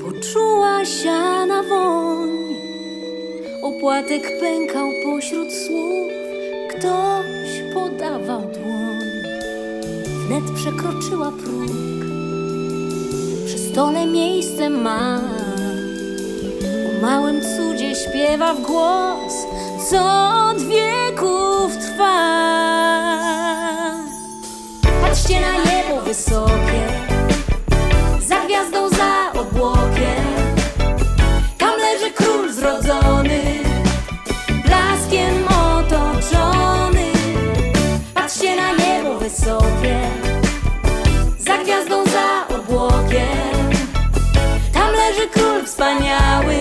poczuła 0.00 0.84
siana 0.84 1.62
woń. 1.62 2.30
Opłatek 3.62 4.40
pękał 4.40 4.88
pośród 5.04 5.48
słów, 5.52 6.12
ktoś 6.70 7.74
podawał 7.74 8.40
dłoń. 8.40 9.08
Wnet 10.26 10.44
przekroczyła 10.54 11.32
próg, 11.32 12.06
przy 13.46 13.58
stole 13.58 14.06
miejsce 14.06 14.70
ma. 14.70 15.20
O 16.88 17.02
małym 17.02 17.40
cudzie 17.40 17.94
śpiewa 17.94 18.54
w 18.54 18.60
głos, 18.60 19.34
co 19.90 20.00
od 20.50 20.62
wieków 20.62 21.76
trwa. 21.80 22.42
Patrzcie 25.02 25.40
na 25.40 25.52
niebo 25.52 26.00
wysokie, 26.00 27.01
gwiazdą, 28.44 28.88
za 28.88 29.40
obłokiem. 29.40 30.24
Tam 31.58 31.74
leży 31.78 32.10
król 32.10 32.52
zrodzony, 32.52 33.40
blaskiem 34.66 35.44
otoczony. 35.48 37.12
Patrzcie 38.14 38.56
na 38.56 38.72
niebo 38.72 39.18
wysokie, 39.18 40.00
za 41.38 41.58
gwiazdą, 41.58 42.04
za 42.04 42.56
obłokiem. 42.56 43.70
Tam 44.72 44.90
leży 44.92 45.28
król 45.28 45.64
wspaniały, 45.64 46.56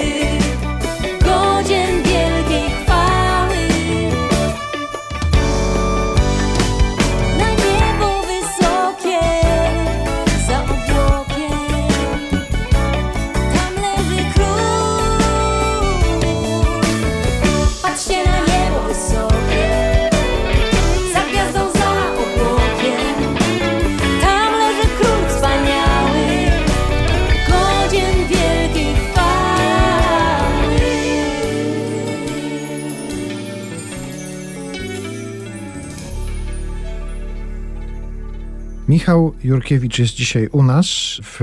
Michał 38.92 39.34
Jurkiewicz 39.44 40.00
jest 40.00 40.14
dzisiaj 40.14 40.48
u 40.52 40.64
nas 40.64 40.88
w 41.24 41.40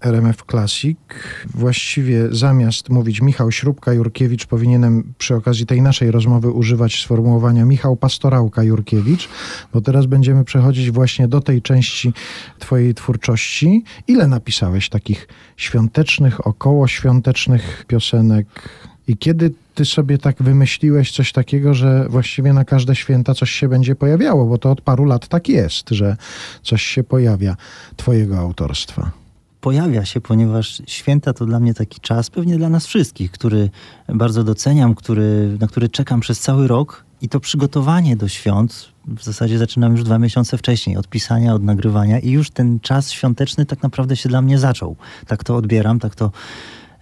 RMF 0.00 0.44
Classic. 0.50 0.98
Właściwie 1.54 2.28
zamiast 2.30 2.88
mówić 2.88 3.20
Michał 3.20 3.52
Śrubka 3.52 3.92
Jurkiewicz, 3.92 4.46
powinienem 4.46 5.14
przy 5.18 5.34
okazji 5.34 5.66
tej 5.66 5.82
naszej 5.82 6.10
rozmowy 6.10 6.50
używać 6.50 7.02
sformułowania 7.02 7.64
Michał 7.64 7.96
Pastorałka 7.96 8.62
Jurkiewicz, 8.62 9.28
bo 9.72 9.80
teraz 9.80 10.06
będziemy 10.06 10.44
przechodzić 10.44 10.90
właśnie 10.90 11.28
do 11.28 11.40
tej 11.40 11.62
części 11.62 12.12
Twojej 12.58 12.94
twórczości. 12.94 13.84
Ile 14.06 14.26
napisałeś 14.26 14.88
takich 14.88 15.28
świątecznych, 15.56 16.46
okołoświątecznych 16.46 17.84
piosenek? 17.88 18.68
I 19.08 19.16
kiedy 19.16 19.50
ty 19.74 19.84
sobie 19.84 20.18
tak 20.18 20.42
wymyśliłeś 20.42 21.12
coś 21.12 21.32
takiego, 21.32 21.74
że 21.74 22.06
właściwie 22.08 22.52
na 22.52 22.64
każde 22.64 22.96
święta 22.96 23.34
coś 23.34 23.50
się 23.50 23.68
będzie 23.68 23.94
pojawiało, 23.94 24.46
bo 24.46 24.58
to 24.58 24.70
od 24.70 24.80
paru 24.80 25.04
lat 25.04 25.28
tak 25.28 25.48
jest, 25.48 25.90
że 25.90 26.16
coś 26.62 26.82
się 26.82 27.04
pojawia 27.04 27.56
twojego 27.96 28.38
autorstwa. 28.38 29.10
pojawia 29.60 30.04
się, 30.04 30.20
ponieważ 30.20 30.82
święta 30.86 31.32
to 31.32 31.46
dla 31.46 31.60
mnie 31.60 31.74
taki 31.74 32.00
czas, 32.00 32.30
pewnie 32.30 32.58
dla 32.58 32.68
nas 32.68 32.86
wszystkich, 32.86 33.30
który 33.30 33.70
bardzo 34.08 34.44
doceniam, 34.44 34.94
który, 34.94 35.56
na 35.60 35.66
który 35.66 35.88
czekam 35.88 36.20
przez 36.20 36.40
cały 36.40 36.68
rok. 36.68 37.04
I 37.22 37.28
to 37.28 37.40
przygotowanie 37.40 38.16
do 38.16 38.28
świąt 38.28 38.88
w 39.06 39.24
zasadzie 39.24 39.58
zaczynam 39.58 39.92
już 39.92 40.04
dwa 40.04 40.18
miesiące 40.18 40.58
wcześniej, 40.58 40.96
od 40.96 41.08
pisania, 41.08 41.54
od 41.54 41.62
nagrywania, 41.62 42.18
i 42.18 42.30
już 42.30 42.50
ten 42.50 42.80
czas 42.80 43.10
świąteczny 43.10 43.66
tak 43.66 43.82
naprawdę 43.82 44.16
się 44.16 44.28
dla 44.28 44.42
mnie 44.42 44.58
zaczął. 44.58 44.96
Tak 45.26 45.44
to 45.44 45.56
odbieram, 45.56 45.98
tak 45.98 46.14
to 46.14 46.30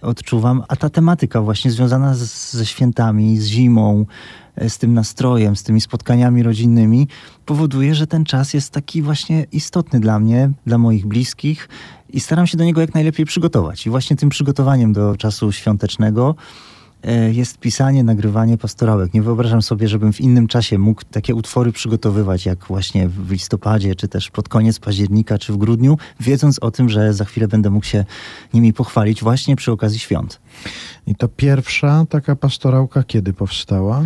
odczuwam. 0.07 0.63
A 0.67 0.75
ta 0.75 0.89
tematyka, 0.89 1.41
właśnie 1.41 1.71
związana 1.71 2.15
z, 2.15 2.53
ze 2.53 2.65
świętami, 2.65 3.37
z 3.37 3.45
zimą, 3.45 4.05
e, 4.55 4.69
z 4.69 4.77
tym 4.77 4.93
nastrojem, 4.93 5.55
z 5.55 5.63
tymi 5.63 5.81
spotkaniami 5.81 6.43
rodzinnymi, 6.43 7.07
powoduje, 7.45 7.95
że 7.95 8.07
ten 8.07 8.25
czas 8.25 8.53
jest 8.53 8.71
taki 8.71 9.01
właśnie 9.01 9.45
istotny 9.51 9.99
dla 9.99 10.19
mnie, 10.19 10.51
dla 10.65 10.77
moich 10.77 11.05
bliskich 11.05 11.69
i 12.09 12.19
staram 12.19 12.47
się 12.47 12.57
do 12.57 12.63
niego 12.63 12.81
jak 12.81 12.93
najlepiej 12.93 13.25
przygotować. 13.25 13.87
I 13.87 13.89
właśnie 13.89 14.15
tym 14.15 14.29
przygotowaniem 14.29 14.93
do 14.93 15.15
czasu 15.17 15.51
świątecznego 15.51 16.35
jest 17.31 17.57
pisanie, 17.57 18.03
nagrywanie 18.03 18.57
pastorałek. 18.57 19.13
Nie 19.13 19.21
wyobrażam 19.21 19.61
sobie, 19.61 19.87
żebym 19.87 20.13
w 20.13 20.21
innym 20.21 20.47
czasie 20.47 20.77
mógł 20.77 21.01
takie 21.11 21.35
utwory 21.35 21.71
przygotowywać, 21.71 22.45
jak 22.45 22.65
właśnie 22.65 23.07
w 23.07 23.31
listopadzie, 23.31 23.95
czy 23.95 24.07
też 24.07 24.31
pod 24.31 24.49
koniec 24.49 24.79
października, 24.79 25.37
czy 25.37 25.53
w 25.53 25.57
grudniu, 25.57 25.97
wiedząc 26.19 26.59
o 26.59 26.71
tym, 26.71 26.89
że 26.89 27.13
za 27.13 27.25
chwilę 27.25 27.47
będę 27.47 27.69
mógł 27.69 27.85
się 27.85 28.05
nimi 28.53 28.73
pochwalić 28.73 29.23
właśnie 29.23 29.55
przy 29.55 29.71
okazji 29.71 29.99
świąt. 29.99 30.39
I 31.07 31.15
to 31.15 31.27
pierwsza 31.27 32.05
taka 32.09 32.35
pastorałka 32.35 33.03
kiedy 33.03 33.33
powstała? 33.33 34.03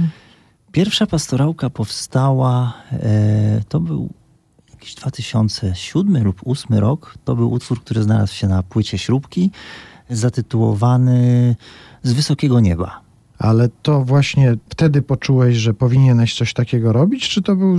Pierwsza 0.71 1.07
pastorałka 1.07 1.69
powstała, 1.69 2.74
e, 2.91 3.62
to 3.69 3.79
był 3.79 4.10
jakiś 4.71 4.95
2007 4.95 6.24
lub 6.24 6.36
2008 6.36 6.79
rok. 6.79 7.15
To 7.24 7.36
był 7.36 7.51
utwór, 7.51 7.81
który 7.81 8.03
znalazł 8.03 8.33
się 8.33 8.48
na 8.48 8.63
płycie 8.63 8.98
śrubki, 8.98 9.51
zatytułowany 10.12 11.56
Z 12.03 12.13
wysokiego 12.13 12.60
nieba. 12.60 13.01
Ale 13.41 13.70
to 13.82 14.03
właśnie 14.03 14.56
wtedy 14.70 15.01
poczułeś, 15.01 15.58
że 15.58 15.74
powinieneś 15.74 16.36
coś 16.36 16.53
takiego 16.53 16.94
robić? 16.94 17.30
Czy 17.30 17.41
to 17.41 17.56
był 17.56 17.77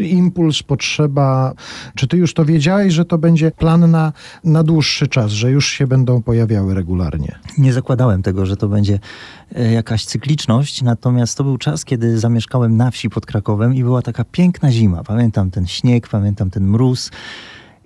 impuls, 0.00 0.62
potrzeba? 0.62 1.54
Czy 1.94 2.06
ty 2.06 2.16
już 2.16 2.34
to 2.34 2.44
wiedziałeś, 2.44 2.94
że 2.94 3.04
to 3.04 3.18
będzie 3.18 3.50
plan 3.50 3.90
na, 3.90 4.12
na 4.44 4.62
dłuższy 4.62 5.08
czas, 5.08 5.30
że 5.30 5.50
już 5.50 5.68
się 5.68 5.86
będą 5.86 6.22
pojawiały 6.22 6.74
regularnie? 6.74 7.38
Nie 7.58 7.72
zakładałem 7.72 8.22
tego, 8.22 8.46
że 8.46 8.56
to 8.56 8.68
będzie 8.68 8.98
e, 9.54 9.72
jakaś 9.72 10.04
cykliczność, 10.04 10.82
natomiast 10.82 11.38
to 11.38 11.44
był 11.44 11.58
czas, 11.58 11.84
kiedy 11.84 12.18
zamieszkałem 12.18 12.76
na 12.76 12.90
wsi 12.90 13.10
pod 13.10 13.26
Krakowem 13.26 13.74
i 13.74 13.82
była 13.82 14.02
taka 14.02 14.24
piękna 14.24 14.72
zima. 14.72 15.02
Pamiętam 15.02 15.50
ten 15.50 15.66
śnieg, 15.66 16.08
pamiętam 16.08 16.50
ten 16.50 16.66
mróz 16.66 17.10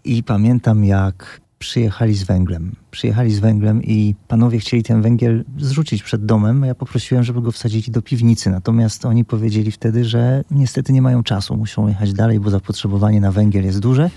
i 0.05 0.23
pamiętam 0.23 0.85
jak 0.85 1.41
przyjechali 1.59 2.15
z 2.15 2.23
węglem. 2.23 2.73
Przyjechali 2.91 3.35
z 3.35 3.39
węglem 3.39 3.83
i 3.83 4.15
panowie 4.29 4.59
chcieli 4.59 4.83
ten 4.83 5.03
węgiel 5.03 5.45
zrzucić 5.59 6.03
przed 6.03 6.27
domem. 6.27 6.65
Ja 6.65 6.75
poprosiłem, 6.75 7.25
żeby 7.25 7.43
go 7.43 7.53
wsadzili 7.53 7.93
do 7.93 8.03
piwnicy. 8.03 8.51
Natomiast 8.51 9.07
oni 9.07 9.25
powiedzieli 9.25 9.73
wtedy, 9.73 10.05
że 10.05 10.45
niestety 10.51 10.93
nie 10.93 11.03
mają 11.03 11.23
czasu, 11.23 11.57
muszą 11.57 11.89
jechać 11.89 12.13
dalej, 12.13 12.41
bo 12.41 12.51
zapotrzebowanie 12.51 13.21
na 13.21 13.33
węgiel 13.33 13.65
jest 13.65 13.79
duże, 13.79 14.11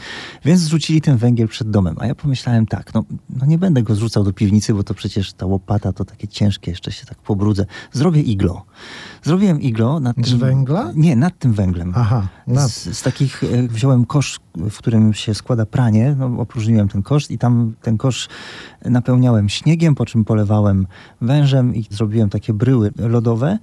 więc 0.46 0.62
zrzucili 0.62 1.02
ten 1.02 1.18
węgiel 1.18 1.48
przed 1.48 1.70
domem. 1.70 1.96
A 2.00 2.06
ja 2.08 2.16
pomyślałem 2.16 2.66
tak, 2.66 2.94
no, 2.94 3.04
no 3.30 3.46
nie 3.46 3.58
będę 3.58 3.84
go 3.84 3.96
zrzucał 3.96 4.24
do 4.24 4.34
piwnicy, 4.34 4.74
bo 4.74 4.84
to 4.84 4.94
przecież 4.94 5.34
ta 5.34 5.46
łopata 5.46 5.94
to 5.94 6.06
takie 6.06 6.28
ciężkie, 6.28 6.72
jeszcze 6.72 6.92
się 6.92 7.06
tak 7.06 7.18
pobrudzę. 7.18 7.66
Zrobię 7.92 8.22
iglo. 8.22 8.66
Zrobiłem 9.24 9.62
iglo 9.62 10.00
nad 10.00 10.18
Z 10.18 10.30
tym... 10.30 10.40
węgla? 10.40 10.92
Nie, 10.96 11.16
nad 11.16 11.40
tym 11.40 11.54
węglem. 11.54 11.94
Aha, 11.96 12.28
na, 12.48 12.68
Z, 12.68 12.98
z 12.98 13.02
takich 13.02 13.44
e, 13.44 13.68
wziąłem 13.68 14.06
kosz, 14.06 14.40
w 14.70 14.78
którym 14.78 15.14
się 15.14 15.34
składa 15.34 15.66
pranie, 15.66 16.16
no, 16.20 16.26
opróżniłem 16.38 16.88
ten 16.88 17.04
kosz 17.04 17.32
i 17.32 17.38
tam 17.38 17.74
ten 17.82 17.98
kosz 17.98 18.30
napełniałem 18.86 19.50
śniegiem, 19.50 19.96
po 19.96 20.06
czym 20.06 20.26
polewałem 20.26 20.88
wężem 21.22 21.76
i 21.76 21.86
zrobiłem 21.90 22.30
takie 22.30 22.54
bryły 22.54 22.92
lodowe. 22.98 23.58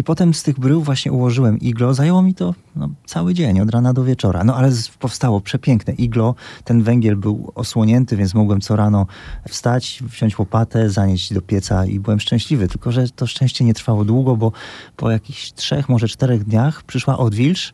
I 0.00 0.04
potem 0.04 0.34
z 0.34 0.42
tych 0.42 0.60
brył 0.60 0.82
właśnie 0.82 1.12
ułożyłem 1.12 1.58
iglo. 1.58 1.94
Zajęło 1.94 2.22
mi 2.22 2.34
to 2.34 2.54
no, 2.76 2.88
cały 3.06 3.34
dzień, 3.34 3.60
od 3.60 3.70
rana 3.70 3.92
do 3.92 4.04
wieczora. 4.04 4.44
No 4.44 4.56
ale 4.56 4.70
powstało 4.98 5.40
przepiękne 5.40 5.92
iglo. 5.92 6.34
Ten 6.64 6.82
węgiel 6.82 7.16
był 7.16 7.52
osłonięty, 7.54 8.16
więc 8.16 8.34
mogłem 8.34 8.60
co 8.60 8.76
rano 8.76 9.06
wstać, 9.48 10.02
wziąć 10.02 10.38
łopatę, 10.38 10.90
zanieść 10.90 11.32
do 11.32 11.42
pieca 11.42 11.86
i 11.86 12.00
byłem 12.00 12.20
szczęśliwy. 12.20 12.68
Tylko, 12.68 12.92
że 12.92 13.08
to 13.08 13.26
szczęście 13.26 13.64
nie 13.64 13.74
trwało 13.74 14.04
długo, 14.04 14.36
bo 14.36 14.52
po 14.96 15.10
jakichś 15.10 15.52
trzech, 15.52 15.88
może 15.88 16.08
czterech 16.08 16.44
dniach 16.44 16.82
przyszła 16.82 17.18
odwilż 17.18 17.72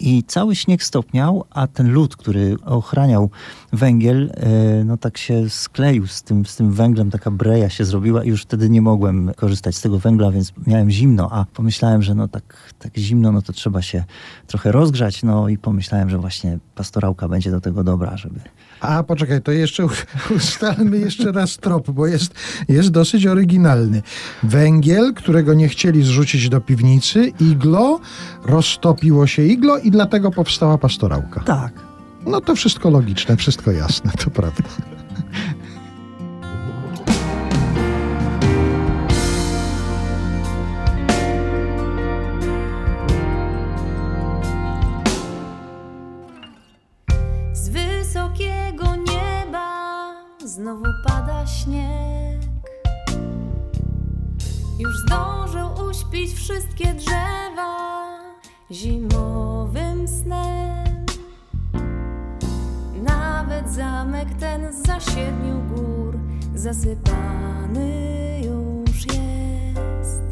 i 0.00 0.24
cały 0.24 0.56
śnieg 0.56 0.82
stopniał, 0.82 1.44
a 1.50 1.66
ten 1.66 1.92
lód, 1.92 2.16
który 2.16 2.56
ochraniał 2.64 3.30
węgiel, 3.72 4.32
e, 4.34 4.84
no 4.84 4.96
tak 4.96 5.18
się 5.18 5.50
skleił 5.50 6.06
z 6.06 6.22
tym, 6.22 6.46
z 6.46 6.56
tym 6.56 6.72
węglem, 6.72 7.10
taka 7.10 7.30
breja 7.30 7.70
się 7.70 7.84
zrobiła 7.84 8.24
i 8.24 8.28
już 8.28 8.42
wtedy 8.42 8.70
nie 8.70 8.82
mogłem 8.82 9.32
korzystać 9.36 9.76
z 9.76 9.80
tego 9.80 9.98
węgla, 9.98 10.30
więc 10.30 10.52
miałem 10.66 10.90
zimno, 10.90 11.28
a 11.32 11.44
pomyślałem, 11.44 12.02
że 12.02 12.14
no 12.14 12.28
tak, 12.28 12.74
tak 12.78 12.96
zimno, 12.96 13.32
no 13.32 13.42
to 13.42 13.52
trzeba 13.52 13.82
się 13.82 14.04
trochę 14.46 14.72
rozgrzać, 14.72 15.22
no 15.22 15.48
i 15.48 15.58
pomyślałem, 15.58 16.10
że 16.10 16.18
właśnie 16.18 16.58
pastorałka 16.74 17.28
będzie 17.28 17.50
do 17.50 17.60
tego 17.60 17.84
dobra, 17.84 18.16
żeby... 18.16 18.40
A 18.80 19.02
poczekaj, 19.02 19.42
to 19.42 19.52
jeszcze 19.52 19.86
ustalmy 20.36 20.98
jeszcze 20.98 21.32
raz 21.32 21.56
trop, 21.56 21.90
bo 21.90 22.06
jest, 22.06 22.34
jest 22.68 22.90
dosyć 22.90 23.26
oryginalny. 23.26 24.02
Węgiel, 24.42 25.14
którego 25.14 25.54
nie 25.54 25.68
chcieli 25.68 26.02
zrzucić 26.02 26.48
do 26.48 26.60
piwnicy, 26.60 27.32
iglo, 27.40 28.00
roztopiło 28.44 29.26
się 29.26 29.42
iglo 29.42 29.78
i 29.78 29.90
dlatego 29.90 30.30
powstała 30.30 30.78
pastorałka. 30.78 31.40
Tak. 31.40 31.72
No 32.26 32.40
to 32.40 32.54
wszystko 32.54 32.90
logiczne, 32.90 33.36
wszystko 33.36 33.72
jasne, 33.72 34.10
to 34.24 34.30
prawda. 34.30 34.62
Zdążył 55.08 55.68
uśpić 55.90 56.34
wszystkie 56.34 56.94
drzewa 56.94 58.18
zimowym 58.70 60.08
snem. 60.08 61.06
Nawet 63.02 63.70
zamek 63.70 64.28
ten 64.40 64.72
za 64.72 65.00
siedmiu 65.00 65.62
gór 65.74 66.18
zasypany 66.54 68.40
już 68.44 69.06
jest. 69.06 70.22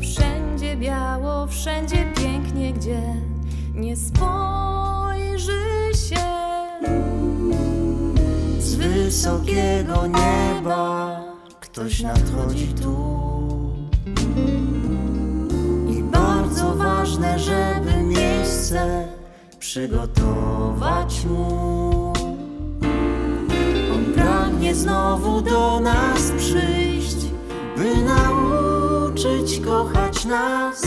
Wszędzie 0.00 0.76
biało, 0.76 1.46
wszędzie 1.46 2.12
pięknie, 2.16 2.72
gdzie 2.72 3.02
nie 3.74 3.96
spojrzy 3.96 5.62
się. 6.08 6.26
Z 8.58 8.74
wysokiego 8.74 10.06
nieba 10.06 11.20
ktoś 11.60 12.02
nadchodzi 12.02 12.74
tu. 12.74 13.55
I 15.90 16.02
bardzo 16.02 16.74
ważne, 16.74 17.38
żeby 17.38 18.02
miejsce 18.02 19.08
przygotować 19.58 21.24
mu. 21.24 22.12
On 23.94 24.04
pragnie 24.14 24.74
znowu 24.74 25.40
do 25.42 25.80
nas 25.80 26.32
przyjść, 26.38 27.16
by 27.76 27.94
nauczyć 28.04 29.60
kochać 29.60 30.24
nas. 30.24 30.82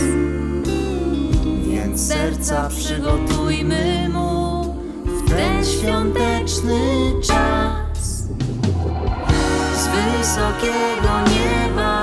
Więc 1.67 2.07
serca 2.07 2.69
przygotujmy 2.69 4.09
mu 4.13 4.63
w 5.05 5.29
ten 5.29 5.65
świąteczny 5.65 6.79
czas. 7.23 8.23
Z 9.75 9.87
wysokiego 9.87 11.11
nieba 11.29 11.98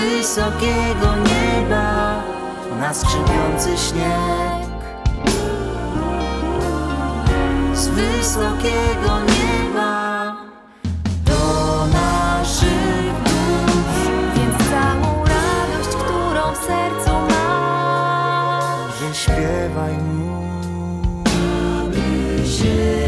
wysokiego 0.00 1.08
nieba 1.16 2.22
na 2.80 2.94
skrzypiący 2.94 3.76
śnieg. 3.76 4.68
Z 7.74 7.88
wysokiego 7.88 9.20
nieba 9.20 10.36
do 11.24 11.86
naszych 11.92 13.12
dusz. 13.24 14.08
Więc 14.34 14.70
całą 14.70 15.24
radość, 15.24 15.88
którą 15.88 16.54
w 16.54 16.58
sercu 16.66 17.10
masz, 17.30 18.98
że 19.00 19.14
śpiewaj 19.14 19.92
mu. 19.92 20.28
się 22.58 23.07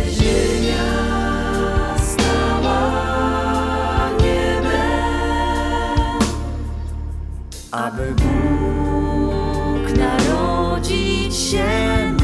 aby 7.72 8.14
Bóg 8.14 9.96
narodzić 9.98 11.36
się 11.36 12.19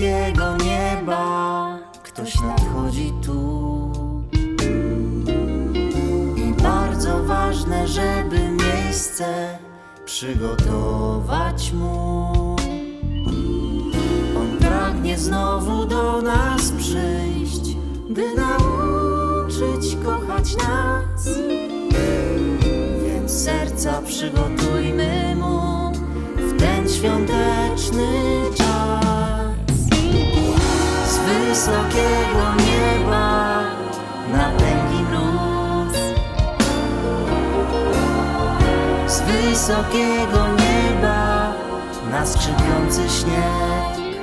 wysokiego 0.00 0.56
nieba 0.56 1.78
ktoś 2.02 2.40
nadchodzi 2.40 3.12
tu. 3.26 3.92
I 6.36 6.62
bardzo 6.62 7.24
ważne, 7.24 7.88
żeby 7.88 8.38
miejsce 8.50 9.58
przygotować 10.04 11.72
mu. 11.72 12.32
On 14.36 14.58
pragnie 14.60 15.18
znowu 15.18 15.86
do 15.86 16.22
nas 16.22 16.72
przyjść, 16.78 17.76
by 18.10 18.24
nauczyć 18.34 19.96
kochać 20.04 20.56
nas. 20.56 21.28
Więc 23.06 23.32
serca 23.32 24.02
przygotujmy 24.02 25.36
mu 25.36 25.92
w 26.36 26.58
ten 26.58 26.88
świąteczny 26.88 28.08
czas. 28.56 28.69
Z 31.30 31.32
wysokiego 31.32 32.44
nieba 32.58 33.62
na 34.32 34.50
tęgi 34.58 35.02
mróz. 35.02 35.96
Z 39.06 39.20
wysokiego 39.20 40.46
nieba 40.48 41.52
na 42.10 42.26
skrzypiący 42.26 43.08
śnieg. 43.08 44.16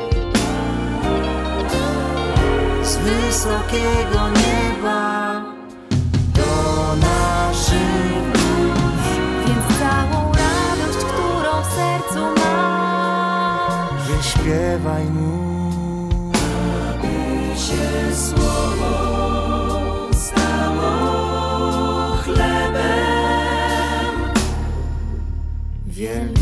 Z 2.83 2.97
wysokiego 2.97 4.29
nieba 4.29 5.41
do 6.33 6.95
naszych 6.95 8.31
dusz. 8.33 9.07
Więc 9.45 9.79
całą 9.79 10.31
radość, 10.31 10.97
którą 10.97 11.61
w 11.61 11.65
sercu 11.65 12.25
masz, 12.35 14.25
śpiewaj 14.25 15.05
mu. 15.05 15.46
Się 17.67 18.15
słowo 18.15 18.93
stało 20.13 20.91
chlebem. 22.23 24.15
Wielki 25.88 26.37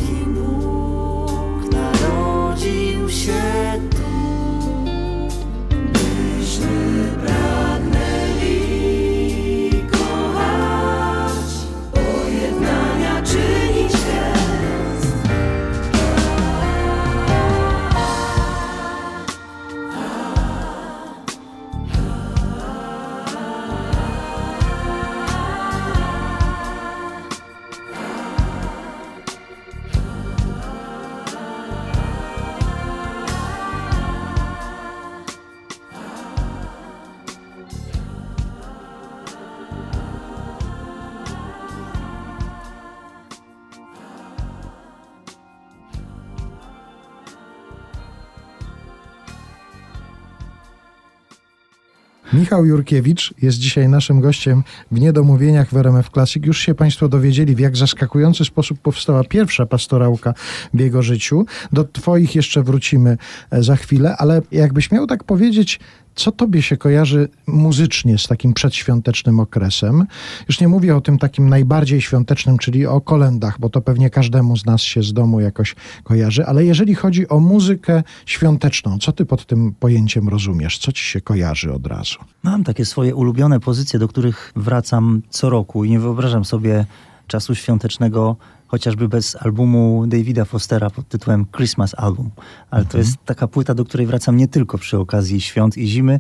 Michał 52.55 52.65
Jurkiewicz 52.65 53.33
jest 53.41 53.57
dzisiaj 53.57 53.89
naszym 53.89 54.21
gościem 54.21 54.63
w 54.91 54.99
Niedomówieniach 54.99 55.69
w 55.69 55.77
RMF 55.77 56.09
Classic. 56.09 56.45
Już 56.45 56.59
się 56.59 56.75
Państwo 56.75 57.09
dowiedzieli, 57.09 57.55
w 57.55 57.59
jak 57.59 57.77
zaskakujący 57.77 58.45
sposób 58.45 58.79
powstała 58.79 59.23
pierwsza 59.23 59.65
pastorałka 59.65 60.33
w 60.73 60.79
jego 60.79 61.01
życiu. 61.01 61.45
Do 61.73 61.83
Twoich 61.83 62.35
jeszcze 62.35 62.63
wrócimy 62.63 63.17
e, 63.51 63.63
za 63.63 63.75
chwilę, 63.75 64.15
ale 64.17 64.41
jakbyś 64.51 64.91
miał 64.91 65.07
tak 65.07 65.23
powiedzieć, 65.23 65.79
co 66.15 66.31
Tobie 66.31 66.61
się 66.61 66.77
kojarzy 66.77 67.29
muzycznie 67.47 68.17
z 68.17 68.27
takim 68.27 68.53
przedświątecznym 68.53 69.39
okresem? 69.39 70.05
Już 70.49 70.61
nie 70.61 70.67
mówię 70.67 70.95
o 70.95 71.01
tym 71.01 71.17
takim 71.17 71.49
najbardziej 71.49 72.01
świątecznym, 72.01 72.57
czyli 72.57 72.85
o 72.85 73.01
kolendach, 73.01 73.59
bo 73.59 73.69
to 73.69 73.81
pewnie 73.81 74.09
każdemu 74.09 74.57
z 74.57 74.65
nas 74.65 74.81
się 74.81 75.03
z 75.03 75.13
domu 75.13 75.39
jakoś 75.39 75.75
kojarzy, 76.03 76.45
ale 76.45 76.65
jeżeli 76.65 76.95
chodzi 76.95 77.29
o 77.29 77.39
muzykę 77.39 78.03
świąteczną, 78.25 78.97
co 78.97 79.11
Ty 79.11 79.25
pod 79.25 79.45
tym 79.45 79.73
pojęciem 79.79 80.29
rozumiesz? 80.29 80.77
Co 80.77 80.91
Ci 80.91 81.03
się 81.03 81.21
kojarzy 81.21 81.73
od 81.73 81.87
razu? 81.87 82.19
Mam 82.43 82.63
takie 82.63 82.85
swoje 82.85 83.15
ulubione 83.15 83.59
pozycje, 83.59 83.99
do 83.99 84.07
których 84.07 84.53
wracam 84.55 85.21
co 85.29 85.49
roku 85.49 85.83
i 85.83 85.89
nie 85.89 85.99
wyobrażam 85.99 86.45
sobie 86.45 86.85
czasu 87.27 87.55
świątecznego 87.55 88.35
chociażby 88.75 89.07
bez 89.07 89.35
albumu 89.35 90.07
Davida 90.07 90.45
Fostera 90.45 90.89
pod 90.89 91.07
tytułem 91.07 91.45
Christmas 91.55 91.95
Album. 91.97 92.31
Ale 92.71 92.85
to 92.85 92.97
jest 92.97 93.17
taka 93.25 93.47
płyta, 93.47 93.73
do 93.73 93.85
której 93.85 94.07
wracam 94.07 94.37
nie 94.37 94.47
tylko 94.47 94.77
przy 94.77 94.99
okazji 94.99 95.41
świąt 95.41 95.77
i 95.77 95.87
zimy. 95.87 96.19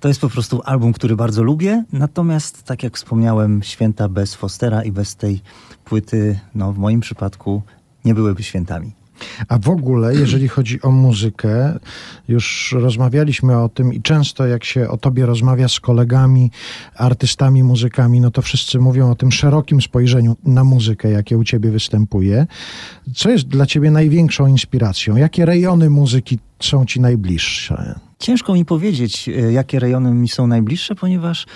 To 0.00 0.08
jest 0.08 0.20
po 0.20 0.28
prostu 0.28 0.62
album, 0.64 0.92
który 0.92 1.16
bardzo 1.16 1.42
lubię. 1.42 1.84
Natomiast, 1.92 2.62
tak 2.62 2.82
jak 2.82 2.96
wspomniałem, 2.96 3.62
święta 3.62 4.08
bez 4.08 4.34
Fostera 4.34 4.82
i 4.82 4.92
bez 4.92 5.16
tej 5.16 5.40
płyty, 5.84 6.40
no 6.54 6.72
w 6.72 6.78
moim 6.78 7.00
przypadku, 7.00 7.62
nie 8.04 8.14
byłyby 8.14 8.42
świętami. 8.42 9.01
A 9.48 9.58
w 9.58 9.68
ogóle, 9.68 10.14
jeżeli 10.14 10.48
chodzi 10.48 10.82
o 10.82 10.90
muzykę, 10.90 11.78
już 12.28 12.74
rozmawialiśmy 12.78 13.58
o 13.58 13.68
tym 13.68 13.94
i 13.94 14.02
często 14.02 14.46
jak 14.46 14.64
się 14.64 14.88
o 14.88 14.96
tobie 14.96 15.26
rozmawia 15.26 15.68
z 15.68 15.80
kolegami, 15.80 16.50
artystami, 16.96 17.62
muzykami, 17.62 18.20
no 18.20 18.30
to 18.30 18.42
wszyscy 18.42 18.78
mówią 18.78 19.10
o 19.10 19.14
tym 19.14 19.32
szerokim 19.32 19.82
spojrzeniu 19.82 20.36
na 20.44 20.64
muzykę, 20.64 21.10
jakie 21.10 21.38
u 21.38 21.44
ciebie 21.44 21.70
występuje. 21.70 22.46
Co 23.14 23.30
jest 23.30 23.48
dla 23.48 23.66
ciebie 23.66 23.90
największą 23.90 24.46
inspiracją? 24.46 25.16
Jakie 25.16 25.46
rejony 25.46 25.90
muzyki 25.90 26.38
są 26.60 26.86
ci 26.86 27.00
najbliższe? 27.00 27.94
Ciężko 28.22 28.54
mi 28.54 28.64
powiedzieć, 28.64 29.28
e, 29.28 29.52
jakie 29.52 29.78
rejony 29.78 30.14
mi 30.14 30.28
są 30.28 30.46
najbliższe, 30.46 30.94
ponieważ 30.94 31.46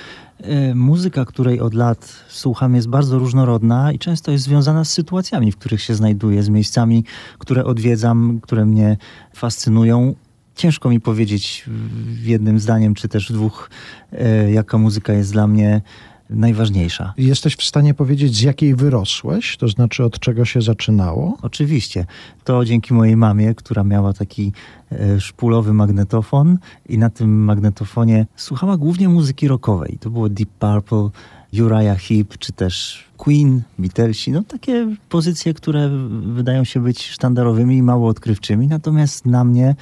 e, 0.40 0.74
muzyka, 0.74 1.24
której 1.24 1.60
od 1.60 1.74
lat 1.74 2.24
słucham, 2.28 2.74
jest 2.74 2.88
bardzo 2.88 3.18
różnorodna 3.18 3.92
i 3.92 3.98
często 3.98 4.32
jest 4.32 4.44
związana 4.44 4.84
z 4.84 4.90
sytuacjami, 4.90 5.52
w 5.52 5.56
których 5.56 5.82
się 5.82 5.94
znajduję, 5.94 6.42
z 6.42 6.48
miejscami, 6.48 7.04
które 7.38 7.64
odwiedzam, 7.64 8.40
które 8.42 8.64
mnie 8.64 8.96
fascynują. 9.34 10.14
Ciężko 10.54 10.90
mi 10.90 11.00
powiedzieć 11.00 11.64
w 11.96 12.26
jednym 12.26 12.58
zdaniem, 12.60 12.94
czy 12.94 13.08
też 13.08 13.30
w 13.30 13.32
dwóch, 13.32 13.70
e, 14.12 14.50
jaka 14.50 14.78
muzyka 14.78 15.12
jest 15.12 15.32
dla 15.32 15.46
mnie 15.46 15.82
najważniejsza. 16.30 17.14
Jesteś 17.16 17.56
w 17.56 17.64
stanie 17.64 17.94
powiedzieć, 17.94 18.36
z 18.36 18.42
jakiej 18.42 18.74
wyrosłeś? 18.74 19.56
To 19.56 19.68
znaczy, 19.68 20.04
od 20.04 20.18
czego 20.18 20.44
się 20.44 20.62
zaczynało? 20.62 21.38
Oczywiście. 21.42 22.06
To 22.44 22.64
dzięki 22.64 22.94
mojej 22.94 23.16
mamie, 23.16 23.54
która 23.54 23.84
miała 23.84 24.12
taki 24.12 24.52
e, 24.92 25.20
szpulowy 25.20 25.72
magnetofon 25.72 26.58
i 26.88 26.98
na 26.98 27.10
tym 27.10 27.44
magnetofonie 27.44 28.26
słuchała 28.36 28.76
głównie 28.76 29.08
muzyki 29.08 29.48
rockowej. 29.48 29.98
To 30.00 30.10
było 30.10 30.28
Deep 30.28 30.50
Purple, 30.50 31.10
Uriah 31.52 31.98
Heep, 31.98 32.38
czy 32.38 32.52
też 32.52 33.04
Queen, 33.16 33.62
Beatlesi. 33.78 34.32
No 34.32 34.42
takie 34.42 34.96
pozycje, 35.08 35.54
które 35.54 35.90
wydają 36.34 36.64
się 36.64 36.80
być 36.80 37.06
sztandarowymi 37.06 37.76
i 37.76 37.82
mało 37.82 38.08
odkrywczymi. 38.08 38.66
Natomiast 38.66 39.26
na 39.26 39.44
mnie, 39.44 39.74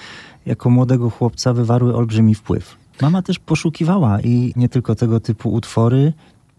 jako 0.46 0.70
młodego 0.70 1.10
chłopca, 1.10 1.52
wywarły 1.52 1.96
olbrzymi 1.96 2.34
wpływ. 2.34 2.76
Mama 3.02 3.22
też 3.22 3.38
poszukiwała 3.38 4.20
i 4.20 4.52
nie 4.56 4.68
tylko 4.68 4.94
tego 4.94 5.20
typu 5.20 5.52
utwory, 5.52 6.12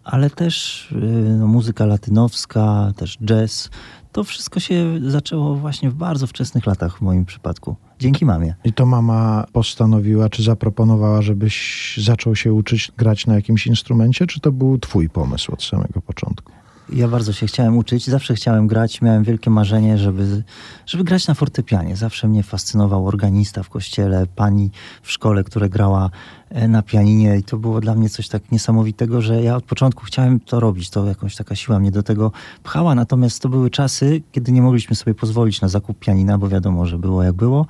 ale 0.06 0.30
też 0.30 0.88
y, 0.92 0.96
no, 1.40 1.48
muzyka 1.48 1.86
latynowska, 1.86 2.92
też 2.96 3.18
jazz. 3.18 3.70
To 4.12 4.24
wszystko 4.24 4.60
się 4.60 5.00
zaczęło 5.08 5.56
właśnie 5.56 5.90
w 5.90 5.94
bardzo 5.94 6.28
wczesnych 6.28 6.66
latach 6.66 6.98
w 6.98 7.02
moim 7.02 7.26
przypadku. 7.26 7.76
Dzięki 8.00 8.26
mamie. 8.26 8.56
I 8.64 8.74
to 8.74 8.86
mama 8.86 9.46
postanowiła, 9.54 10.30
czy 10.30 10.44
zaproponowała, 10.44 11.22
żebyś 11.22 12.00
zaczął 12.04 12.36
się 12.36 12.54
uczyć 12.54 12.92
grać 12.98 13.28
na 13.28 13.36
jakimś 13.36 13.68
instrumencie, 13.68 14.28
czy 14.28 14.40
to 14.40 14.52
był 14.52 14.78
twój 14.78 15.10
pomysł 15.10 15.54
od 15.54 15.64
samego 15.64 16.02
początku? 16.02 16.52
Ja 16.94 17.08
bardzo 17.08 17.34
się 17.34 17.48
chciałem 17.48 17.78
uczyć, 17.78 18.08
zawsze 18.08 18.36
chciałem 18.36 18.68
grać. 18.68 19.02
Miałem 19.02 19.24
wielkie 19.24 19.50
marzenie, 19.50 19.98
żeby, 19.98 20.44
żeby 20.86 21.04
grać 21.04 21.28
na 21.28 21.34
fortepianie. 21.34 21.96
Zawsze 21.96 22.28
mnie 22.28 22.44
fascynował 22.44 23.08
organista 23.08 23.64
w 23.64 23.70
kościele, 23.70 24.28
pani 24.36 24.72
w 25.02 25.12
szkole, 25.12 25.44
która 25.44 25.70
grała 25.70 26.10
e, 26.50 26.68
na 26.68 26.82
pianinie 26.82 27.38
i 27.38 27.44
to 27.44 27.58
było 27.58 27.82
dla 27.82 27.96
mnie 27.96 28.10
coś 28.10 28.28
tak 28.28 28.52
niesamowitego, 28.52 29.22
że 29.22 29.44
ja 29.44 29.56
od 29.56 29.64
początku 29.64 30.06
chciałem 30.06 30.40
to 30.40 30.60
robić. 30.60 30.90
To 30.90 31.06
jakoś 31.06 31.36
taka 31.36 31.56
siła 31.56 31.80
mnie 31.80 31.92
do 31.92 32.04
tego 32.04 32.32
pchała. 32.64 32.96
Natomiast 32.96 33.42
to 33.42 33.50
były 33.50 33.70
czasy, 33.70 34.22
kiedy 34.32 34.52
nie 34.52 34.62
mogliśmy 34.62 34.96
sobie 34.96 35.14
pozwolić 35.14 35.62
na 35.62 35.68
zakup 35.68 36.00
pianina, 36.00 36.38
bo 36.38 36.50
wiadomo, 36.50 36.86
że 36.86 36.98
było 36.98 37.24
jak 37.24 37.36
było. 37.36 37.66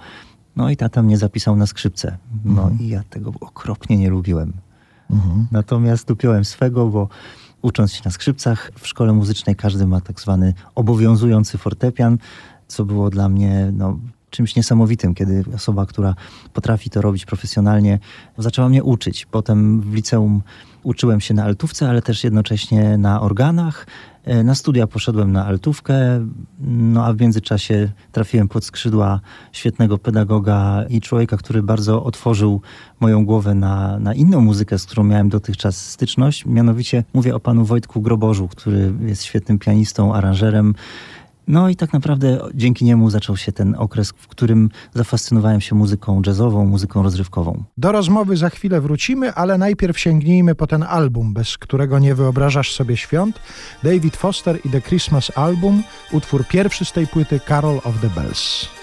No 0.55 0.69
i 0.69 0.77
tata 0.77 1.03
mnie 1.03 1.17
zapisał 1.17 1.55
na 1.55 1.67
skrzypce. 1.67 2.17
No 2.45 2.71
i 2.79 2.87
ja 2.87 3.03
tego 3.09 3.31
okropnie 3.39 3.97
nie 3.97 4.09
lubiłem. 4.09 4.53
Natomiast 5.51 6.07
dupiłem 6.07 6.45
swego, 6.45 6.87
bo 6.87 7.09
ucząc 7.65 7.93
się 7.93 8.01
na 8.05 8.11
skrzypcach 8.11 8.71
w 8.79 8.87
szkole 8.87 9.13
muzycznej 9.13 9.55
każdy 9.55 9.87
ma 9.87 10.01
tak 10.01 10.19
zwany 10.19 10.53
obowiązujący 10.75 11.57
fortepian, 11.57 12.17
co 12.67 12.85
było 12.85 13.09
dla 13.09 13.29
mnie 13.29 13.71
no, 13.73 13.99
czymś 14.29 14.55
niesamowitym, 14.55 15.15
kiedy 15.15 15.43
osoba, 15.55 15.85
która 15.85 16.15
potrafi 16.53 16.89
to 16.89 17.01
robić 17.01 17.25
profesjonalnie, 17.25 17.99
zaczęła 18.37 18.69
mnie 18.69 18.83
uczyć. 18.83 19.25
Potem 19.25 19.81
w 19.81 19.93
liceum 19.93 20.41
uczyłem 20.83 21.21
się 21.21 21.33
na 21.33 21.43
altówce, 21.43 21.89
ale 21.89 22.01
też 22.01 22.23
jednocześnie 22.23 22.97
na 22.97 23.21
organach. 23.21 23.87
E, 24.25 24.43
Na 24.43 24.55
studia 24.55 24.87
poszedłem 24.87 25.31
na 25.31 25.45
altówkę, 25.45 25.95
no 26.59 27.05
a 27.05 27.13
w 27.13 27.21
międzyczasie 27.21 27.91
trafiłem 28.11 28.47
pod 28.47 28.65
skrzydła 28.65 29.19
świetnego 29.51 29.97
pedagoga 29.97 30.85
i 30.89 31.01
człowieka, 31.01 31.37
który 31.37 31.63
bardzo 31.63 32.03
otworzył 32.03 32.61
moją 32.99 33.25
głowę 33.25 33.55
na, 33.55 33.99
na 33.99 34.13
inną 34.13 34.41
muzykę, 34.41 34.79
z 34.79 34.85
którą 34.85 35.03
miałem 35.03 35.29
dotychczas 35.29 35.89
styczność. 35.89 36.45
Mianowicie 36.45 37.03
mówię 37.13 37.35
o 37.35 37.39
panu 37.39 37.65
Wojtku 37.65 38.01
Grobożu, 38.01 38.47
który 38.47 38.93
jest 39.01 39.23
świetnym 39.23 39.59
pianistą, 39.59 40.13
aranżerem. 40.13 40.75
No 41.47 41.69
i 41.69 41.75
tak 41.75 41.93
naprawdę 41.93 42.39
dzięki 42.53 42.85
niemu 42.85 43.09
zaczął 43.09 43.37
się 43.37 43.51
ten 43.51 43.75
okres, 43.77 44.13
w 44.17 44.27
którym 44.27 44.69
zafascynowałem 44.93 45.61
się 45.61 45.75
muzyką 45.75 46.21
jazzową, 46.25 46.65
muzyką 46.65 47.03
rozrywkową. 47.03 47.63
Do 47.77 47.91
rozmowy 47.91 48.37
za 48.37 48.49
chwilę 48.49 48.81
wrócimy, 48.81 49.33
ale 49.33 49.57
najpierw 49.57 49.99
sięgnijmy 49.99 50.55
po 50.55 50.67
ten 50.67 50.83
album, 50.83 51.33
bez 51.33 51.57
którego 51.57 51.99
nie 51.99 52.15
wyobrażasz 52.15 52.73
sobie 52.73 52.97
świąt. 52.97 53.39
David 53.83 54.15
Foster 54.15 54.59
i 54.65 54.69
The 54.69 54.81
Christmas 54.81 55.31
Album, 55.37 55.83
utwór 56.11 56.47
pierwszy 56.47 56.85
z 56.85 56.91
tej 56.91 57.07
płyty 57.07 57.39
Carol 57.47 57.77
of 57.83 58.01
the 58.01 58.09
Bells. 58.09 58.74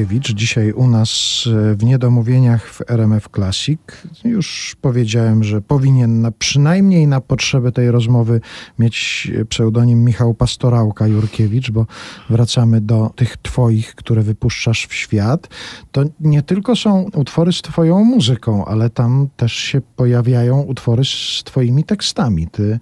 Michał 0.00 0.08
Jurkiewicz, 0.08 0.32
dzisiaj 0.32 0.72
u 0.72 0.88
nas 0.88 1.44
e, 1.46 1.74
w 1.74 1.84
Niedomówieniach 1.84 2.68
w 2.68 2.90
RMF 2.90 3.28
Classic. 3.34 3.80
Już 4.24 4.76
powiedziałem, 4.80 5.44
że 5.44 5.60
powinien 5.60 6.20
na, 6.20 6.30
przynajmniej 6.30 7.06
na 7.06 7.20
potrzeby 7.20 7.72
tej 7.72 7.90
rozmowy 7.90 8.40
mieć 8.78 9.28
pseudonim 9.48 10.04
Michał 10.04 10.34
Pastorałka 10.34 11.06
Jurkiewicz, 11.06 11.70
bo 11.70 11.86
wracamy 12.30 12.80
do 12.80 13.10
tych 13.16 13.36
twoich, 13.36 13.94
które 13.94 14.22
wypuszczasz 14.22 14.86
w 14.86 14.94
świat. 14.94 15.48
To 15.92 16.04
nie 16.20 16.42
tylko 16.42 16.76
są 16.76 17.10
utwory 17.14 17.52
z 17.52 17.62
twoją 17.62 18.04
muzyką, 18.04 18.64
ale 18.64 18.90
tam 18.90 19.28
też 19.36 19.52
się 19.52 19.80
pojawiają 19.96 20.60
utwory 20.60 21.04
z 21.04 21.42
twoimi 21.44 21.84
tekstami. 21.84 22.48
Ty 22.48 22.78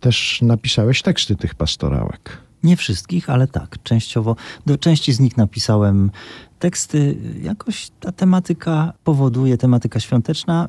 też 0.00 0.42
napisałeś 0.42 1.02
teksty 1.02 1.36
tych 1.36 1.54
pastorałek. 1.54 2.50
Nie 2.62 2.76
wszystkich, 2.76 3.30
ale 3.30 3.46
tak, 3.46 3.82
częściowo. 3.82 4.36
Do 4.66 4.78
części 4.78 5.12
z 5.12 5.20
nich 5.20 5.36
napisałem 5.36 6.10
teksty. 6.60 7.16
Jakoś 7.42 7.90
ta 8.00 8.12
tematyka 8.12 8.92
powoduje, 9.04 9.58
tematyka 9.58 10.00
świąteczna, 10.00 10.68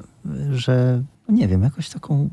że 0.51 1.03
no 1.27 1.35
nie 1.35 1.47
wiem, 1.47 1.63
jakoś 1.63 1.89
taką 1.89 2.29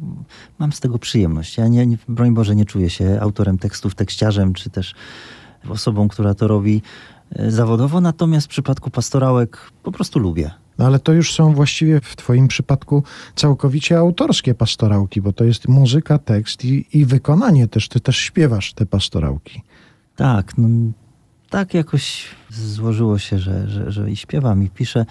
mam 0.58 0.72
z 0.72 0.80
tego 0.80 0.98
przyjemność. 0.98 1.56
Ja 1.56 1.68
nie, 1.68 1.86
nie, 1.86 1.98
broń 2.08 2.34
Boże, 2.34 2.56
nie 2.56 2.64
czuję 2.64 2.90
się 2.90 3.18
autorem 3.20 3.58
tekstów, 3.58 3.94
tekściarzem, 3.94 4.54
czy 4.54 4.70
też 4.70 4.94
osobą, 5.68 6.08
która 6.08 6.34
to 6.34 6.48
robi 6.48 6.82
e, 7.32 7.50
zawodowo, 7.50 8.00
natomiast 8.00 8.46
w 8.46 8.50
przypadku 8.50 8.90
pastorałek 8.90 9.58
po 9.82 9.92
prostu 9.92 10.18
lubię. 10.18 10.50
No 10.78 10.86
ale 10.86 10.98
to 10.98 11.12
już 11.12 11.34
są 11.34 11.54
właściwie 11.54 12.00
w 12.00 12.16
Twoim 12.16 12.48
przypadku 12.48 13.02
całkowicie 13.36 13.98
autorskie 13.98 14.54
pastorałki, 14.54 15.20
bo 15.20 15.32
to 15.32 15.44
jest 15.44 15.68
muzyka, 15.68 16.18
tekst 16.18 16.64
i, 16.64 16.86
i 16.92 17.04
wykonanie 17.04 17.68
też. 17.68 17.88
Ty 17.88 18.00
też 18.00 18.16
śpiewasz 18.16 18.72
te 18.72 18.86
pastorałki. 18.86 19.62
Tak, 20.16 20.58
no, 20.58 20.68
tak 21.50 21.74
jakoś 21.74 22.24
złożyło 22.50 23.18
się, 23.18 23.38
że, 23.38 23.68
że, 23.68 23.92
że 23.92 24.10
i 24.10 24.16
śpiewam, 24.16 24.62
i 24.62 24.70
piszę. 24.70 25.06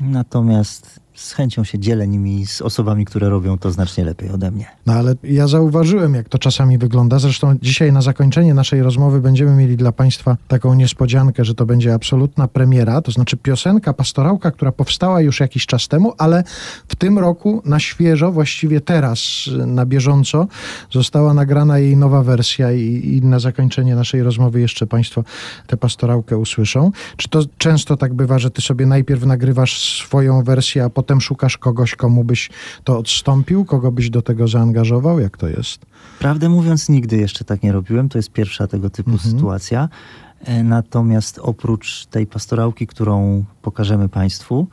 Natomiast 0.00 1.00
z 1.14 1.32
chęcią 1.32 1.64
się 1.64 1.78
dzielę 1.78 2.08
nimi 2.08 2.46
z 2.46 2.62
osobami, 2.62 3.04
które 3.04 3.28
robią 3.28 3.58
to 3.58 3.70
znacznie 3.70 4.04
lepiej 4.04 4.30
ode 4.30 4.50
mnie. 4.50 4.66
No 4.86 4.92
ale 4.92 5.14
ja 5.22 5.48
zauważyłem, 5.48 6.14
jak 6.14 6.28
to 6.28 6.38
czasami 6.38 6.78
wygląda. 6.78 7.18
Zresztą 7.18 7.56
dzisiaj 7.62 7.92
na 7.92 8.02
zakończenie 8.02 8.54
naszej 8.54 8.82
rozmowy 8.82 9.20
będziemy 9.20 9.56
mieli 9.56 9.76
dla 9.76 9.92
Państwa 9.92 10.36
taką 10.48 10.74
niespodziankę, 10.74 11.44
że 11.44 11.54
to 11.54 11.66
będzie 11.66 11.94
absolutna 11.94 12.48
premiera, 12.48 13.02
to 13.02 13.12
znaczy 13.12 13.36
piosenka 13.36 13.92
Pastorałka, 13.92 14.50
która 14.50 14.72
powstała 14.72 15.20
już 15.20 15.40
jakiś 15.40 15.66
czas 15.66 15.88
temu, 15.88 16.12
ale 16.18 16.44
w 16.88 16.96
tym 16.96 17.18
roku 17.18 17.62
na 17.64 17.80
świeżo, 17.80 18.32
właściwie 18.32 18.80
teraz, 18.80 19.20
na 19.66 19.86
bieżąco, 19.86 20.46
została 20.90 21.34
nagrana 21.34 21.78
jej 21.78 21.96
nowa 21.96 22.22
wersja 22.22 22.72
i, 22.72 23.16
i 23.16 23.26
na 23.26 23.38
zakończenie 23.38 23.94
naszej 23.94 24.22
rozmowy 24.22 24.60
jeszcze 24.60 24.86
Państwo 24.86 25.24
tę 25.66 25.76
Pastorałkę 25.76 26.36
usłyszą. 26.36 26.90
Czy 27.16 27.28
to 27.28 27.42
często 27.58 27.96
tak 27.96 28.14
bywa, 28.14 28.38
że 28.38 28.50
Ty 28.50 28.62
sobie 28.62 28.86
najpierw 28.86 29.26
nagrywasz 29.26 29.98
swoją 29.98 30.42
wersję, 30.42 30.84
a 30.84 30.90
potem 30.90 31.01
szukasz 31.20 31.58
kogoś, 31.58 31.94
komu 31.94 32.24
byś 32.24 32.50
to 32.84 32.98
odstąpił, 32.98 33.64
kogo 33.64 33.92
byś 33.92 34.10
do 34.10 34.22
tego 34.22 34.48
zaangażował? 34.48 35.20
Jak 35.20 35.36
to 35.36 35.48
jest? 35.48 35.86
Prawdę 36.18 36.48
mówiąc, 36.48 36.88
nigdy 36.88 37.16
jeszcze 37.16 37.44
tak 37.44 37.62
nie 37.62 37.72
robiłem. 37.72 38.08
To 38.08 38.18
jest 38.18 38.30
pierwsza 38.30 38.66
tego 38.66 38.90
typu 38.90 39.10
Mhm. 39.10 39.30
sytuacja. 39.34 39.88
E, 40.44 40.62
Natomiast 40.62 41.38
oprócz 41.42 42.06
tej 42.06 42.26
pastorałki, 42.26 42.86
którą 42.86 43.44
pokażemy 43.62 44.08
Państwu, 44.08 44.66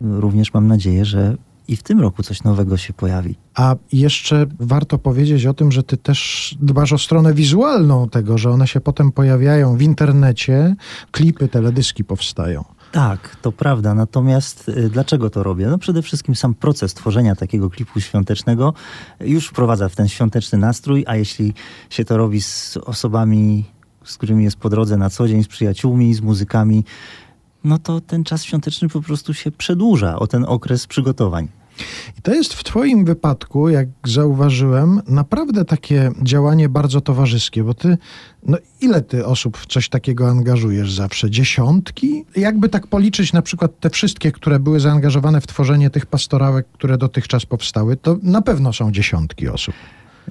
również 0.00 0.54
mam 0.54 0.66
nadzieję, 0.68 1.04
że 1.04 1.36
i 1.68 1.76
w 1.76 1.82
tym 1.82 2.00
roku 2.00 2.22
coś 2.22 2.42
nowego 2.42 2.76
się 2.76 2.92
pojawi. 2.92 3.34
A 3.54 3.76
jeszcze 3.92 4.46
warto 4.60 4.98
powiedzieć 4.98 5.46
o 5.46 5.54
tym, 5.54 5.72
że 5.72 5.82
ty 5.82 5.96
też 5.96 6.54
dbasz 6.60 6.92
o 6.92 6.98
stronę 6.98 7.34
wizualną 7.34 8.08
tego, 8.08 8.38
że 8.38 8.50
one 8.50 8.66
się 8.66 8.80
potem 8.80 9.12
pojawiają 9.12 9.76
w 9.76 9.82
internecie, 9.82 10.74
klipy, 11.10 11.48
teledyski 11.48 12.04
powstają. 12.04 12.64
Tak, 12.92 13.36
to 13.42 13.52
prawda. 13.52 13.94
Natomiast 13.94 14.68
y, 14.68 14.88
dlaczego 14.90 15.30
to 15.30 15.42
robię? 15.42 15.66
No 15.66 15.78
przede 15.78 16.02
wszystkim 16.02 16.34
sam 16.34 16.54
proces 16.54 16.94
tworzenia 16.94 17.36
takiego 17.36 17.70
klipu 17.70 18.00
świątecznego 18.00 18.74
już 19.20 19.48
wprowadza 19.48 19.88
w 19.88 19.96
ten 19.96 20.08
świąteczny 20.08 20.58
nastrój, 20.58 21.04
a 21.06 21.16
jeśli 21.16 21.54
się 21.90 22.04
to 22.04 22.16
robi 22.16 22.42
z 22.42 22.76
osobami, 22.76 23.64
z 24.04 24.16
którymi 24.16 24.44
jest 24.44 24.56
po 24.56 24.68
drodze 24.68 24.96
na 24.96 25.10
co 25.10 25.28
dzień, 25.28 25.44
z 25.44 25.48
przyjaciółmi, 25.48 26.14
z 26.14 26.20
muzykami, 26.20 26.84
no 27.64 27.78
to 27.78 28.00
ten 28.00 28.24
czas 28.24 28.44
świąteczny 28.44 28.88
po 28.88 29.02
prostu 29.02 29.34
się 29.34 29.50
przedłuża 29.50 30.18
o 30.18 30.26
ten 30.26 30.44
okres 30.48 30.86
przygotowań. 30.86 31.48
I 32.18 32.22
to 32.22 32.34
jest 32.34 32.54
w 32.54 32.64
Twoim 32.64 33.04
wypadku, 33.04 33.68
jak 33.68 33.88
zauważyłem, 34.04 35.00
naprawdę 35.08 35.64
takie 35.64 36.10
działanie 36.22 36.68
bardzo 36.68 37.00
towarzyskie, 37.00 37.64
bo 37.64 37.74
Ty, 37.74 37.98
no 38.46 38.58
ile 38.80 39.02
Ty 39.02 39.26
osób 39.26 39.56
w 39.56 39.66
coś 39.66 39.88
takiego 39.88 40.28
angażujesz 40.28 40.92
zawsze? 40.92 41.30
Dziesiątki? 41.30 42.24
Jakby 42.36 42.68
tak 42.68 42.86
policzyć 42.86 43.32
na 43.32 43.42
przykład 43.42 43.80
te 43.80 43.90
wszystkie, 43.90 44.32
które 44.32 44.58
były 44.58 44.80
zaangażowane 44.80 45.40
w 45.40 45.46
tworzenie 45.46 45.90
tych 45.90 46.06
pastorałek, 46.06 46.66
które 46.72 46.98
dotychczas 46.98 47.46
powstały, 47.46 47.96
to 47.96 48.16
na 48.22 48.42
pewno 48.42 48.72
są 48.72 48.92
dziesiątki 48.92 49.48
osób. 49.48 49.74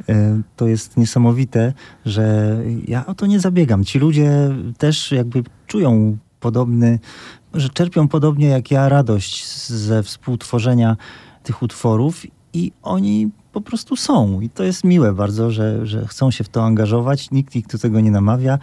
E, 0.09 0.41
To 0.55 0.67
jest 0.67 0.97
niesamowite, 0.97 1.73
że 2.05 2.57
ja 2.87 3.05
o 3.05 3.13
to 3.13 3.25
nie 3.25 3.39
zabiegam. 3.39 3.85
Ci 3.85 3.99
ludzie 3.99 4.31
też 4.77 5.11
jakby 5.11 5.43
czują 5.67 6.17
podobny, 6.39 6.99
że 7.53 7.69
czerpią 7.69 8.07
podobnie 8.07 8.47
jak 8.47 8.71
ja 8.71 8.89
radość 8.89 9.45
ze 9.67 10.03
współtworzenia 10.03 10.97
tych 11.43 11.61
utworów 11.61 12.25
i 12.53 12.71
oni 12.81 13.29
po 13.51 13.61
prostu 13.61 13.95
są. 13.95 14.41
I 14.41 14.49
to 14.49 14.63
jest 14.63 14.83
miłe 14.83 15.13
bardzo, 15.13 15.51
że, 15.51 15.85
że 15.85 16.07
chcą 16.07 16.31
się 16.31 16.43
w 16.43 16.49
to 16.49 16.63
angażować. 16.63 17.31
Nikt 17.31 17.55
ich 17.55 17.67
do 17.67 17.77
tego 17.77 17.99
nie 17.99 18.11
namawia. 18.11 18.59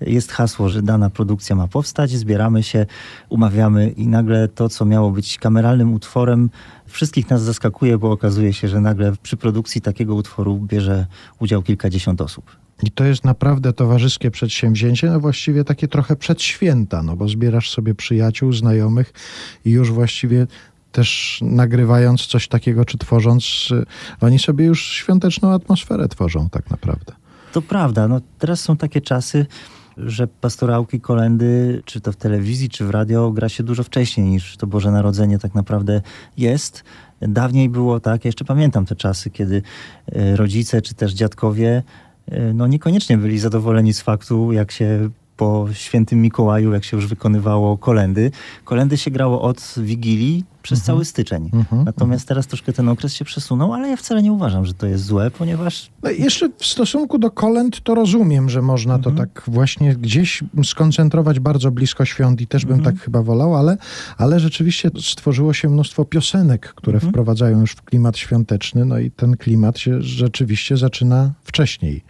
Jest 0.00 0.32
hasło, 0.32 0.68
że 0.68 0.82
dana 0.82 1.10
produkcja 1.10 1.56
ma 1.56 1.68
powstać, 1.68 2.10
zbieramy 2.10 2.62
się, 2.62 2.86
umawiamy 3.28 3.90
i 3.90 4.06
nagle 4.06 4.48
to, 4.48 4.68
co 4.68 4.84
miało 4.84 5.10
być 5.10 5.38
kameralnym 5.38 5.94
utworem, 5.94 6.50
wszystkich 6.86 7.30
nas 7.30 7.42
zaskakuje, 7.42 7.98
bo 7.98 8.10
okazuje 8.10 8.52
się, 8.52 8.68
że 8.68 8.80
nagle 8.80 9.12
przy 9.22 9.36
produkcji 9.36 9.80
takiego 9.80 10.14
utworu 10.14 10.58
bierze 10.58 11.06
udział 11.38 11.62
kilkadziesiąt 11.62 12.20
osób. 12.20 12.56
I 12.82 12.90
to 12.90 13.04
jest 13.04 13.24
naprawdę 13.24 13.72
towarzyskie 13.72 14.30
przedsięwzięcie, 14.30 15.10
no 15.10 15.20
właściwie 15.20 15.64
takie 15.64 15.88
trochę 15.88 16.16
przed 16.16 16.42
święta, 16.42 17.02
no 17.02 17.16
bo 17.16 17.28
zbierasz 17.28 17.70
sobie 17.70 17.94
przyjaciół, 17.94 18.52
znajomych 18.52 19.12
i 19.64 19.70
już 19.70 19.92
właściwie 19.92 20.46
też 20.92 21.38
nagrywając 21.42 22.26
coś 22.26 22.48
takiego, 22.48 22.84
czy 22.84 22.98
tworząc, 22.98 23.68
y, 23.70 23.84
oni 24.20 24.38
sobie 24.38 24.64
już 24.64 24.86
świąteczną 24.86 25.52
atmosferę 25.52 26.08
tworzą 26.08 26.48
tak 26.48 26.70
naprawdę. 26.70 27.12
To 27.52 27.62
prawda, 27.62 28.08
no 28.08 28.20
teraz 28.38 28.60
są 28.60 28.76
takie 28.76 29.00
czasy, 29.00 29.46
że 29.96 30.26
pastorałki, 30.26 31.00
kolendy, 31.00 31.82
czy 31.84 32.00
to 32.00 32.12
w 32.12 32.16
telewizji, 32.16 32.68
czy 32.68 32.84
w 32.84 32.90
radio, 32.90 33.30
gra 33.30 33.48
się 33.48 33.62
dużo 33.62 33.82
wcześniej 33.82 34.26
niż 34.26 34.56
to 34.56 34.66
Boże 34.66 34.90
Narodzenie 34.90 35.38
tak 35.38 35.54
naprawdę 35.54 36.02
jest. 36.36 36.84
Dawniej 37.20 37.68
było 37.68 38.00
tak, 38.00 38.24
ja 38.24 38.28
jeszcze 38.28 38.44
pamiętam 38.44 38.86
te 38.86 38.96
czasy, 38.96 39.30
kiedy 39.30 39.62
e, 40.12 40.36
rodzice, 40.36 40.82
czy 40.82 40.94
też 40.94 41.12
dziadkowie, 41.12 41.82
e, 42.26 42.52
no 42.54 42.66
niekoniecznie 42.66 43.18
byli 43.18 43.38
zadowoleni 43.38 43.92
z 43.92 44.00
faktu, 44.00 44.52
jak 44.52 44.72
się 44.72 45.10
po 45.42 45.66
świętym 45.72 46.22
Mikołaju, 46.22 46.72
jak 46.72 46.84
się 46.84 46.96
już 46.96 47.06
wykonywało 47.06 47.78
kolendy. 47.78 48.30
Kolendy 48.64 48.96
się 48.96 49.10
grało 49.10 49.42
od 49.42 49.74
Wigilii 49.76 50.44
przez 50.62 50.82
cały 50.82 51.04
styczeń. 51.04 51.50
Mhm, 51.52 51.84
Natomiast 51.84 52.28
teraz 52.28 52.46
troszkę 52.46 52.72
ten 52.72 52.88
okres 52.88 53.14
się 53.14 53.24
przesunął, 53.24 53.72
ale 53.74 53.88
ja 53.88 53.96
wcale 53.96 54.22
nie 54.22 54.32
uważam, 54.32 54.66
że 54.66 54.74
to 54.74 54.86
jest 54.86 55.04
złe, 55.04 55.30
ponieważ 55.30 55.90
No 56.02 56.10
jeszcze 56.10 56.48
w 56.58 56.66
stosunku 56.66 57.18
do 57.18 57.30
kolęd 57.30 57.80
to 57.80 57.94
rozumiem, 57.94 58.50
że 58.50 58.62
można 58.62 58.98
to 58.98 59.10
tak 59.10 59.42
właśnie 59.46 59.96
gdzieś 59.96 60.44
skoncentrować 60.64 61.40
bardzo 61.40 61.70
blisko 61.70 62.04
świąt 62.04 62.40
i 62.40 62.46
też 62.46 62.64
bym 62.64 62.82
tak 62.82 62.98
chyba 62.98 63.22
wolał, 63.22 63.56
ale, 63.56 63.76
ale 64.18 64.40
rzeczywiście 64.40 64.90
stworzyło 65.00 65.52
się 65.52 65.68
mnóstwo 65.68 66.04
piosenek, 66.04 66.74
które 66.74 67.00
wprowadzają 67.00 67.60
już 67.60 67.72
w 67.72 67.82
klimat 67.82 68.18
świąteczny, 68.18 68.84
no 68.84 68.98
i 68.98 69.10
ten 69.10 69.36
klimat 69.36 69.78
się 69.78 70.02
rzeczywiście 70.02 70.76
zaczyna 70.76 71.32
wcześniej 71.44 72.04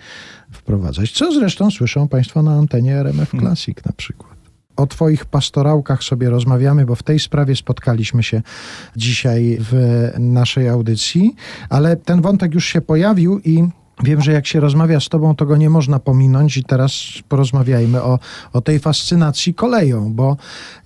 wprowadzać. 0.53 1.12
Co 1.12 1.33
zresztą 1.33 1.71
słyszą 1.71 2.09
Państwo 2.09 2.43
na 2.43 2.53
antenie 2.53 2.95
RMF 2.95 3.31
Classic 3.31 3.85
na 3.87 3.93
przykład. 3.93 4.33
O 4.77 4.87
Twoich 4.87 5.25
pastorałkach 5.25 6.05
sobie 6.05 6.31
rozmawiamy, 6.31 6.87
bo 6.87 6.95
w 6.95 7.03
tej 7.03 7.19
sprawie 7.19 7.57
spotkaliśmy 7.57 8.23
się 8.23 8.43
dzisiaj 8.97 9.59
w 9.61 9.75
naszej 10.19 10.69
audycji, 10.69 11.35
ale 11.69 11.97
ten 11.97 12.21
wątek 12.21 12.55
już 12.55 12.67
się 12.67 12.81
pojawił 12.81 13.38
i 13.38 13.65
Wiem, 14.03 14.23
że 14.23 14.33
jak 14.33 14.47
się 14.47 14.61
rozmawia 14.61 15.01
z 15.01 15.09
tobą, 15.09 15.35
to 15.35 15.47
go 15.47 15.57
nie 15.57 15.71
można 15.71 15.99
pominąć 15.99 16.57
i 16.57 16.65
teraz 16.65 16.93
porozmawiajmy 17.29 18.03
o, 18.03 18.19
o 18.53 18.61
tej 18.61 18.79
fascynacji 18.79 19.55
koleją, 19.55 20.12
bo 20.12 20.37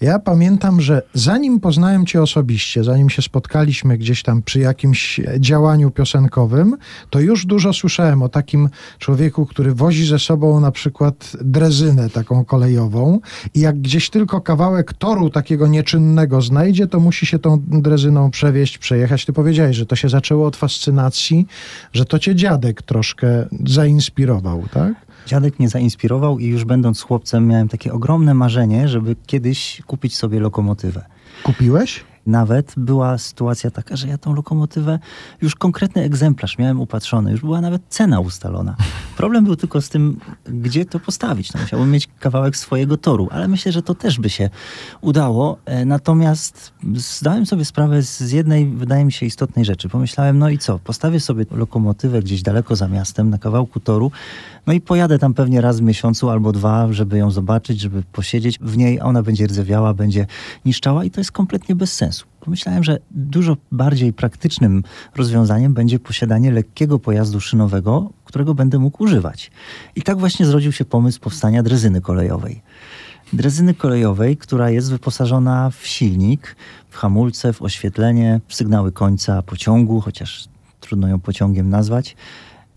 ja 0.00 0.18
pamiętam, 0.18 0.80
że 0.80 1.02
zanim 1.14 1.60
poznałem 1.60 2.06
cię 2.06 2.22
osobiście, 2.22 2.84
zanim 2.84 3.10
się 3.10 3.22
spotkaliśmy 3.22 3.98
gdzieś 3.98 4.22
tam 4.22 4.42
przy 4.42 4.60
jakimś 4.60 5.20
działaniu 5.38 5.90
piosenkowym, 5.90 6.76
to 7.10 7.20
już 7.20 7.46
dużo 7.46 7.72
słyszałem 7.72 8.22
o 8.22 8.28
takim 8.28 8.68
człowieku, 8.98 9.46
który 9.46 9.74
wozi 9.74 10.06
ze 10.06 10.18
sobą 10.18 10.60
na 10.60 10.70
przykład 10.70 11.32
drezynę 11.40 12.10
taką 12.10 12.44
kolejową 12.44 13.20
i 13.54 13.60
jak 13.60 13.80
gdzieś 13.80 14.10
tylko 14.10 14.40
kawałek 14.40 14.92
toru 14.92 15.30
takiego 15.30 15.66
nieczynnego 15.66 16.42
znajdzie, 16.42 16.86
to 16.86 17.00
musi 17.00 17.26
się 17.26 17.38
tą 17.38 17.62
drezyną 17.68 18.30
przewieźć, 18.30 18.78
przejechać. 18.78 19.24
Ty 19.24 19.32
powiedziałeś, 19.32 19.76
że 19.76 19.86
to 19.86 19.96
się 19.96 20.08
zaczęło 20.08 20.46
od 20.46 20.56
fascynacji, 20.56 21.46
że 21.92 22.04
to 22.04 22.18
cię 22.18 22.34
dziadek 22.34 22.82
troszkę 22.82 23.05
zainspirował, 23.66 24.64
tak? 24.72 24.94
Dziadek 25.26 25.58
mnie 25.58 25.68
zainspirował 25.68 26.38
i 26.38 26.46
już 26.46 26.64
będąc 26.64 27.02
chłopcem 27.02 27.46
miałem 27.46 27.68
takie 27.68 27.92
ogromne 27.92 28.34
marzenie, 28.34 28.88
żeby 28.88 29.16
kiedyś 29.26 29.82
kupić 29.86 30.16
sobie 30.16 30.40
lokomotywę. 30.40 31.04
Kupiłeś? 31.42 32.04
Nawet 32.26 32.74
była 32.76 33.18
sytuacja 33.18 33.70
taka, 33.70 33.96
że 33.96 34.08
ja 34.08 34.18
tą 34.18 34.34
lokomotywę, 34.34 34.98
już 35.42 35.54
konkretny 35.54 36.02
egzemplarz 36.02 36.58
miałem 36.58 36.80
upatrzony, 36.80 37.30
już 37.30 37.40
była 37.40 37.60
nawet 37.60 37.82
cena 37.88 38.20
ustalona. 38.20 38.76
Problem 39.16 39.44
był 39.44 39.56
tylko 39.56 39.80
z 39.80 39.88
tym, 39.88 40.20
gdzie 40.44 40.84
to 40.84 41.00
postawić. 41.00 41.52
No, 41.52 41.60
musiałbym 41.60 41.90
mieć 41.90 42.08
kawałek 42.20 42.56
swojego 42.56 42.96
toru, 42.96 43.28
ale 43.30 43.48
myślę, 43.48 43.72
że 43.72 43.82
to 43.82 43.94
też 43.94 44.20
by 44.20 44.30
się 44.30 44.50
udało. 45.00 45.58
E, 45.64 45.84
Natomiast 45.84 46.72
zdałem 46.94 47.46
sobie 47.46 47.64
sprawę 47.64 48.02
z 48.02 48.32
jednej, 48.32 48.66
wydaje 48.66 49.04
mi 49.04 49.12
się, 49.12 49.26
istotnej 49.26 49.64
rzeczy. 49.64 49.88
Pomyślałem, 49.88 50.38
no 50.38 50.48
i 50.48 50.58
co, 50.58 50.78
postawię 50.78 51.20
sobie 51.20 51.46
lokomotywę 51.50 52.22
gdzieś 52.22 52.42
daleko 52.42 52.76
za 52.76 52.88
miastem, 52.88 53.30
na 53.30 53.38
kawałku 53.38 53.80
toru, 53.80 54.10
no 54.66 54.72
i 54.72 54.80
pojadę 54.80 55.18
tam 55.18 55.34
pewnie 55.34 55.60
raz 55.60 55.80
w 55.80 55.82
miesiącu 55.82 56.30
albo 56.30 56.52
dwa, 56.52 56.92
żeby 56.92 57.18
ją 57.18 57.30
zobaczyć, 57.30 57.80
żeby 57.80 58.02
posiedzieć 58.12 58.58
w 58.60 58.76
niej, 58.76 59.00
ona 59.00 59.22
będzie 59.22 59.46
rdzewiała, 59.46 59.94
będzie 59.94 60.26
niszczała 60.64 61.04
i 61.04 61.10
to 61.10 61.20
jest 61.20 61.32
kompletnie 61.32 61.74
bez 61.74 61.92
sensu. 61.92 62.26
Pomyślałem, 62.40 62.84
że 62.84 62.98
dużo 63.10 63.56
bardziej 63.72 64.12
praktycznym 64.12 64.82
rozwiązaniem 65.16 65.74
będzie 65.74 65.98
posiadanie 65.98 66.50
lekkiego 66.50 66.98
pojazdu 66.98 67.40
szynowego, 67.40 68.10
którego 68.24 68.54
będę 68.54 68.78
mógł 68.78 69.02
używać. 69.02 69.50
I 69.96 70.02
tak 70.02 70.18
właśnie 70.18 70.46
zrodził 70.46 70.72
się 70.72 70.84
pomysł 70.84 71.20
powstania 71.20 71.62
drezyny 71.62 72.00
kolejowej. 72.00 72.62
Drezyny 73.32 73.74
kolejowej, 73.74 74.36
która 74.36 74.70
jest 74.70 74.90
wyposażona 74.90 75.70
w 75.70 75.86
silnik, 75.86 76.56
w 76.90 76.96
hamulce, 76.96 77.52
w 77.52 77.62
oświetlenie, 77.62 78.40
w 78.48 78.54
sygnały 78.54 78.92
końca 78.92 79.42
pociągu, 79.42 80.00
chociaż 80.00 80.48
trudno 80.80 81.08
ją 81.08 81.20
pociągiem 81.20 81.70
nazwać. 81.70 82.16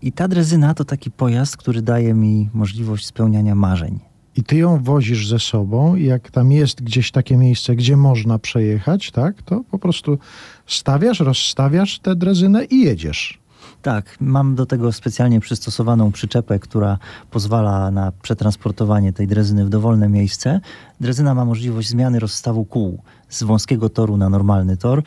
I 0.02 0.12
ta 0.12 0.28
drezyna 0.28 0.74
to 0.74 0.84
taki 0.84 1.10
pojazd, 1.10 1.56
który 1.56 1.82
daje 1.82 2.14
mi 2.14 2.48
możliwość 2.54 3.06
spełniania 3.06 3.54
marzeń. 3.54 3.98
I 4.36 4.44
ty 4.44 4.56
ją 4.56 4.82
wozisz 4.82 5.28
ze 5.28 5.38
sobą 5.38 5.96
i 5.96 6.04
jak 6.04 6.30
tam 6.30 6.52
jest 6.52 6.82
gdzieś 6.82 7.10
takie 7.10 7.36
miejsce, 7.36 7.76
gdzie 7.76 7.96
można 7.96 8.38
przejechać, 8.38 9.10
tak, 9.10 9.42
to 9.42 9.64
po 9.70 9.78
prostu 9.78 10.18
stawiasz, 10.66 11.20
rozstawiasz 11.20 11.98
tę 11.98 12.16
drezynę 12.16 12.64
i 12.64 12.80
jedziesz. 12.80 13.40
Tak, 13.82 14.16
mam 14.20 14.54
do 14.54 14.66
tego 14.66 14.92
specjalnie 14.92 15.40
przystosowaną 15.40 16.12
przyczepę, 16.12 16.58
która 16.58 16.98
pozwala 17.30 17.90
na 17.90 18.12
przetransportowanie 18.22 19.12
tej 19.12 19.26
drezyny 19.26 19.64
w 19.64 19.68
dowolne 19.68 20.08
miejsce. 20.08 20.60
Drezyna 21.00 21.34
ma 21.34 21.44
możliwość 21.44 21.88
zmiany 21.88 22.18
rozstawu 22.18 22.64
kół 22.64 23.02
z 23.28 23.42
wąskiego 23.42 23.88
toru 23.88 24.16
na 24.16 24.28
normalny 24.28 24.76
tor. 24.76 25.02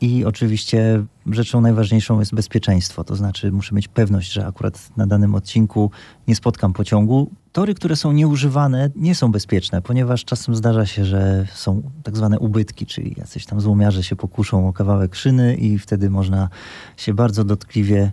I 0.00 0.24
oczywiście 0.24 1.04
rzeczą 1.26 1.60
najważniejszą 1.60 2.20
jest 2.20 2.34
bezpieczeństwo, 2.34 3.04
to 3.04 3.16
znaczy 3.16 3.52
muszę 3.52 3.74
mieć 3.74 3.88
pewność, 3.88 4.32
że 4.32 4.46
akurat 4.46 4.96
na 4.96 5.06
danym 5.06 5.34
odcinku 5.34 5.90
nie 6.28 6.36
spotkam 6.36 6.72
pociągu. 6.72 7.30
Tory, 7.52 7.74
które 7.74 7.96
są 7.96 8.12
nieużywane, 8.12 8.90
nie 8.96 9.14
są 9.14 9.32
bezpieczne, 9.32 9.82
ponieważ 9.82 10.24
czasem 10.24 10.56
zdarza 10.56 10.86
się, 10.86 11.04
że 11.04 11.46
są 11.54 11.82
tak 12.02 12.16
zwane 12.16 12.38
ubytki, 12.38 12.86
czyli 12.86 13.14
jacyś 13.18 13.46
tam 13.46 13.60
złomiarze 13.60 14.02
się 14.02 14.16
pokuszą 14.16 14.68
o 14.68 14.72
kawałek 14.72 15.14
szyny 15.14 15.56
i 15.56 15.78
wtedy 15.78 16.10
można 16.10 16.48
się 16.96 17.14
bardzo 17.14 17.44
dotkliwie 17.44 18.12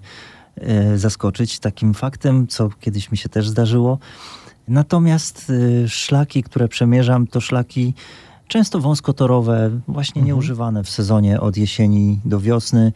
e, 0.56 0.98
zaskoczyć 0.98 1.60
takim 1.60 1.94
faktem, 1.94 2.48
co 2.48 2.70
kiedyś 2.70 3.12
mi 3.12 3.18
się 3.18 3.30
też 3.30 3.50
zdarzyło. 3.50 4.00
Natomiast 4.68 5.52
e, 5.84 5.88
szlaki, 5.88 6.44
które 6.44 6.68
przemierzam, 6.68 7.28
to 7.28 7.42
szlaki 7.42 7.94
często 8.48 8.80
wąskotorowe, 8.80 9.72
właśnie 9.88 10.22
nieużywane 10.22 10.84
w 10.84 10.90
sezonie 10.90 11.42
od 11.42 11.58
jesieni 11.58 12.20
do 12.26 12.40
wiosny, 12.40 12.94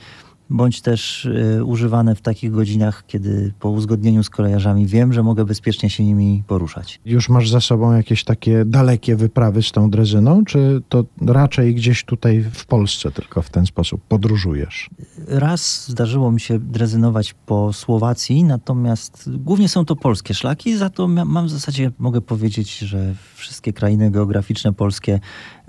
bądź 0.52 0.82
też 0.82 1.26
y, 1.26 1.66
używane 1.66 2.16
w 2.16 2.22
takich 2.22 2.52
godzinach, 2.52 3.04
kiedy 3.08 3.54
po 3.60 3.70
uzgodnieniu 3.70 4.24
z 4.24 4.30
kolejarzami 4.30 4.88
wiem, 4.88 5.14
że 5.14 5.24
mogę 5.24 5.46
bezpiecznie 5.46 5.90
się 5.90 6.06
nimi 6.06 6.44
poruszać. 6.48 7.00
Już 7.06 7.30
masz 7.30 7.50
za 7.50 7.62
sobą 7.62 7.94
jakieś 7.94 8.24
takie 8.24 8.66
dalekie 8.66 9.16
wyprawy 9.16 9.64
z 9.64 9.72
tą 9.72 9.90
drezyną, 9.90 10.46
czy 10.46 10.82
to 10.90 11.06
raczej 11.22 11.76
gdzieś 11.76 12.06
tutaj 12.06 12.46
w 12.54 12.66
Polsce 12.66 13.12
tylko 13.12 13.42
w 13.42 13.50
ten 13.50 13.66
sposób 13.66 14.02
podróżujesz? 14.08 14.90
Raz 15.28 15.90
zdarzyło 15.90 16.32
mi 16.32 16.40
się 16.40 16.60
drezynować 16.60 17.36
po 17.46 17.74
Słowacji, 17.74 18.44
natomiast 18.44 19.30
głównie 19.38 19.70
są 19.70 19.86
to 19.86 19.96
polskie 19.96 20.34
szlaki, 20.34 20.78
za 20.78 20.90
to 20.90 21.08
mam 21.08 21.46
w 21.46 21.50
zasadzie, 21.50 21.92
mogę 22.00 22.22
powiedzieć, 22.22 22.78
że 22.78 23.16
wszystkie 23.36 23.74
krainy 23.74 24.12
geograficzne 24.12 24.74
polskie 24.74 25.20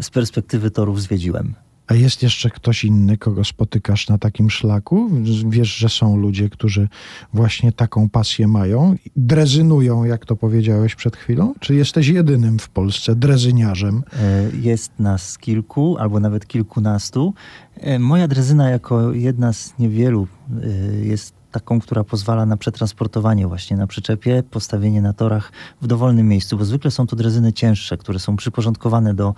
z 0.00 0.10
perspektywy 0.10 0.70
torów 0.70 1.02
zwiedziłem. 1.02 1.54
A 1.92 1.94
jest 1.94 2.22
jeszcze 2.22 2.50
ktoś 2.50 2.84
inny, 2.84 3.16
kogo 3.16 3.44
spotykasz 3.44 4.08
na 4.08 4.18
takim 4.18 4.50
szlaku? 4.50 5.10
Wiesz, 5.48 5.76
że 5.76 5.88
są 5.88 6.16
ludzie, 6.16 6.48
którzy 6.48 6.88
właśnie 7.34 7.72
taką 7.72 8.08
pasję 8.08 8.48
mają, 8.48 8.94
drezynują, 9.16 10.04
jak 10.04 10.26
to 10.26 10.36
powiedziałeś 10.36 10.94
przed 10.94 11.16
chwilą? 11.16 11.54
Czy 11.60 11.74
jesteś 11.74 12.08
jedynym 12.08 12.58
w 12.58 12.68
Polsce 12.68 13.16
drezyniarzem? 13.16 14.02
E, 14.12 14.50
Jest 14.56 14.92
nas 14.98 15.38
kilku, 15.38 15.96
albo 15.98 16.20
nawet 16.20 16.46
kilkunastu. 16.46 17.34
E, 17.76 17.98
Moja 17.98 18.28
drezyna 18.28 18.70
jako 18.70 19.12
jedna 19.12 19.52
z 19.52 19.78
niewielu 19.78 20.26
e, 20.62 20.66
jest 21.04 21.34
taką, 21.50 21.80
która 21.80 22.04
pozwala 22.04 22.46
na 22.46 22.56
przetransportowanie 22.56 23.46
właśnie 23.46 23.76
na 23.76 23.86
przyczepie, 23.86 24.42
postawienie 24.50 25.02
na 25.02 25.12
torach 25.12 25.52
w 25.82 25.86
dowolnym 25.86 26.28
miejscu, 26.28 26.58
bo 26.58 26.64
zwykle 26.64 26.90
są 26.90 27.06
to 27.06 27.16
drezyny 27.16 27.52
cięższe, 27.52 27.96
które 27.96 28.18
są 28.18 28.36
przyporządkowane 28.36 29.14
do, 29.14 29.34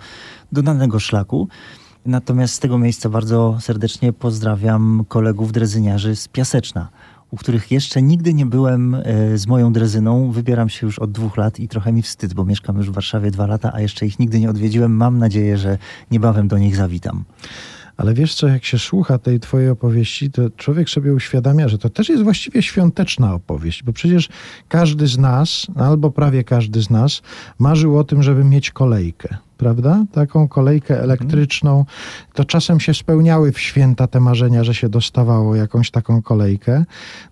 do 0.51 0.63
danego 0.63 0.99
szlaku. 0.99 1.47
Natomiast 2.05 2.53
z 2.53 2.59
tego 2.59 2.77
miejsca 2.77 3.09
bardzo 3.09 3.57
serdecznie 3.61 4.13
pozdrawiam 4.13 5.05
kolegów 5.07 5.51
drezyniarzy 5.51 6.15
z 6.15 6.27
Piaseczna, 6.27 6.89
u 7.31 7.37
których 7.37 7.71
jeszcze 7.71 8.01
nigdy 8.01 8.33
nie 8.33 8.45
byłem 8.45 8.95
e, 8.95 9.37
z 9.37 9.47
moją 9.47 9.73
drezyną. 9.73 10.31
Wybieram 10.31 10.69
się 10.69 10.85
już 10.85 10.99
od 10.99 11.11
dwóch 11.11 11.37
lat 11.37 11.59
i 11.59 11.67
trochę 11.67 11.93
mi 11.93 12.01
wstyd, 12.01 12.33
bo 12.33 12.45
mieszkam 12.45 12.77
już 12.77 12.89
w 12.89 12.93
Warszawie 12.93 13.31
dwa 13.31 13.47
lata, 13.47 13.71
a 13.73 13.81
jeszcze 13.81 14.05
ich 14.05 14.19
nigdy 14.19 14.39
nie 14.39 14.49
odwiedziłem. 14.49 14.95
Mam 14.95 15.17
nadzieję, 15.17 15.57
że 15.57 15.77
niebawem 16.11 16.47
do 16.47 16.57
nich 16.57 16.75
zawitam. 16.75 17.23
Ale 17.97 18.13
wiesz 18.13 18.35
co, 18.35 18.47
jak 18.47 18.65
się 18.65 18.79
słucha 18.79 19.17
tej 19.17 19.39
twojej 19.39 19.69
opowieści, 19.69 20.31
to 20.31 20.49
człowiek 20.49 20.89
sobie 20.89 21.13
uświadamia, 21.13 21.67
że 21.67 21.77
to 21.77 21.89
też 21.89 22.09
jest 22.09 22.23
właściwie 22.23 22.61
świąteczna 22.61 23.33
opowieść, 23.33 23.83
bo 23.83 23.93
przecież 23.93 24.29
każdy 24.67 25.07
z 25.07 25.17
nas, 25.17 25.67
albo 25.75 26.11
prawie 26.11 26.43
każdy 26.43 26.81
z 26.81 26.89
nas, 26.89 27.21
marzył 27.59 27.97
o 27.97 28.03
tym, 28.03 28.23
żeby 28.23 28.43
mieć 28.43 28.71
kolejkę. 28.71 29.37
Prawda? 29.57 30.05
Taką 30.11 30.47
kolejkę 30.47 31.01
elektryczną. 31.01 31.85
To 32.33 32.45
czasem 32.45 32.79
się 32.79 32.93
spełniały 32.93 33.51
w 33.51 33.59
święta 33.59 34.07
te 34.07 34.19
marzenia, 34.19 34.63
że 34.63 34.73
się 34.73 34.89
dostawało 34.89 35.55
jakąś 35.55 35.91
taką 35.91 36.21
kolejkę. 36.21 36.85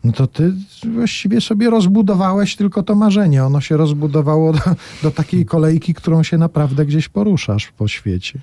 No 0.03 0.11
to 0.11 0.27
ty 0.27 0.53
właściwie 0.93 1.41
sobie 1.41 1.69
rozbudowałeś 1.69 2.55
tylko 2.55 2.83
to 2.83 2.95
marzenie. 2.95 3.43
Ono 3.43 3.61
się 3.61 3.77
rozbudowało 3.77 4.53
do, 4.53 4.59
do 5.03 5.11
takiej 5.11 5.45
kolejki, 5.45 5.93
którą 5.93 6.23
się 6.23 6.37
naprawdę 6.37 6.85
gdzieś 6.85 7.09
poruszasz 7.09 7.71
po 7.77 7.87
świecie. 7.87 8.39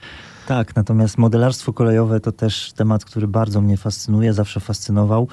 Tak, 0.46 0.76
natomiast 0.76 1.18
modelarstwo 1.18 1.72
kolejowe 1.72 2.20
to 2.20 2.32
też 2.32 2.72
temat, 2.72 3.04
który 3.04 3.28
bardzo 3.28 3.60
mnie 3.60 3.76
fascynuje, 3.76 4.32
zawsze 4.32 4.60
fascynował. 4.60 5.28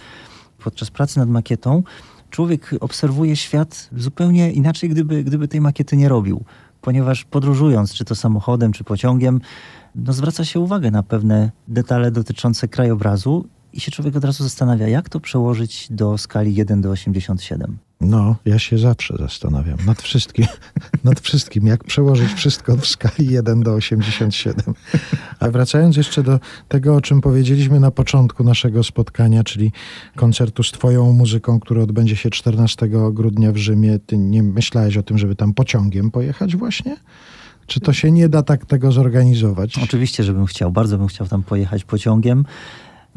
Podczas 0.63 0.91
pracy 0.91 1.19
nad 1.19 1.29
makietą 1.29 1.83
człowiek 2.29 2.75
obserwuje 2.79 3.35
świat 3.35 3.89
zupełnie 3.97 4.51
inaczej, 4.51 4.89
gdyby, 4.89 5.23
gdyby 5.23 5.47
tej 5.47 5.61
makiety 5.61 5.97
nie 5.97 6.09
robił. 6.09 6.43
Ponieważ 6.87 7.25
podróżując, 7.25 7.93
czy 7.93 8.05
to 8.05 8.15
samochodem, 8.15 8.71
czy 8.71 8.83
pociągiem, 8.83 9.41
no 9.95 10.13
zwraca 10.13 10.45
się 10.45 10.59
uwagę 10.59 10.91
na 10.91 11.03
pewne 11.03 11.51
detale 11.67 12.11
dotyczące 12.11 12.67
krajobrazu 12.67 13.47
i 13.73 13.79
się 13.79 13.91
człowiek 13.91 14.15
od 14.15 14.23
razu 14.23 14.43
zastanawia, 14.43 14.87
jak 14.87 15.09
to 15.09 15.19
przełożyć 15.19 15.87
do 15.89 16.17
skali 16.17 16.55
1 16.55 16.81
do 16.81 16.89
87. 16.89 17.77
No, 18.01 18.35
ja 18.45 18.59
się 18.59 18.77
zawsze 18.77 19.15
zastanawiam 19.19 19.77
nad 19.85 20.01
wszystkim, 20.01 20.45
nad 21.03 21.19
wszystkim, 21.19 21.67
jak 21.67 21.83
przełożyć 21.83 22.33
wszystko 22.33 22.77
w 22.77 22.85
skali 22.85 23.29
1 23.29 23.63
do 23.63 23.73
87. 23.73 24.75
A 25.39 25.49
wracając 25.49 25.97
jeszcze 25.97 26.23
do 26.23 26.39
tego, 26.67 26.95
o 26.95 27.01
czym 27.01 27.21
powiedzieliśmy 27.21 27.79
na 27.79 27.91
początku 27.91 28.43
naszego 28.43 28.83
spotkania, 28.83 29.43
czyli 29.43 29.71
koncertu 30.15 30.63
z 30.63 30.71
twoją 30.71 31.13
muzyką, 31.13 31.59
który 31.59 31.81
odbędzie 31.81 32.15
się 32.15 32.29
14 32.29 32.89
grudnia 33.11 33.51
w 33.51 33.57
Rzymie, 33.57 33.99
ty 33.99 34.17
nie 34.17 34.43
myślałeś 34.43 34.97
o 34.97 35.03
tym, 35.03 35.17
żeby 35.17 35.35
tam 35.35 35.53
pociągiem 35.53 36.11
pojechać 36.11 36.55
właśnie? 36.55 36.97
Czy 37.67 37.79
to 37.79 37.93
się 37.93 38.11
nie 38.11 38.29
da 38.29 38.43
tak 38.43 38.65
tego 38.65 38.91
zorganizować? 38.91 39.77
Oczywiście, 39.83 40.23
żebym 40.23 40.45
chciał, 40.45 40.71
bardzo 40.71 40.97
bym 40.97 41.07
chciał 41.07 41.27
tam 41.27 41.43
pojechać 41.43 41.83
pociągiem. 41.83 42.45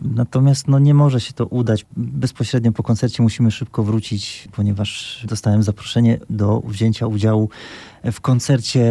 Natomiast 0.04 0.68
no, 0.68 0.78
nie 0.78 0.94
może 0.94 1.20
się 1.20 1.32
to 1.32 1.46
udać. 1.46 1.86
Bezpośrednio 1.96 2.72
po 2.72 2.82
koncercie 2.82 3.22
musimy 3.22 3.50
szybko 3.50 3.82
wrócić, 3.82 4.48
ponieważ 4.52 5.20
dostałem 5.28 5.62
zaproszenie 5.62 6.18
do 6.30 6.62
wzięcia 6.66 7.06
udziału 7.06 7.48
w 8.12 8.20
koncercie 8.20 8.82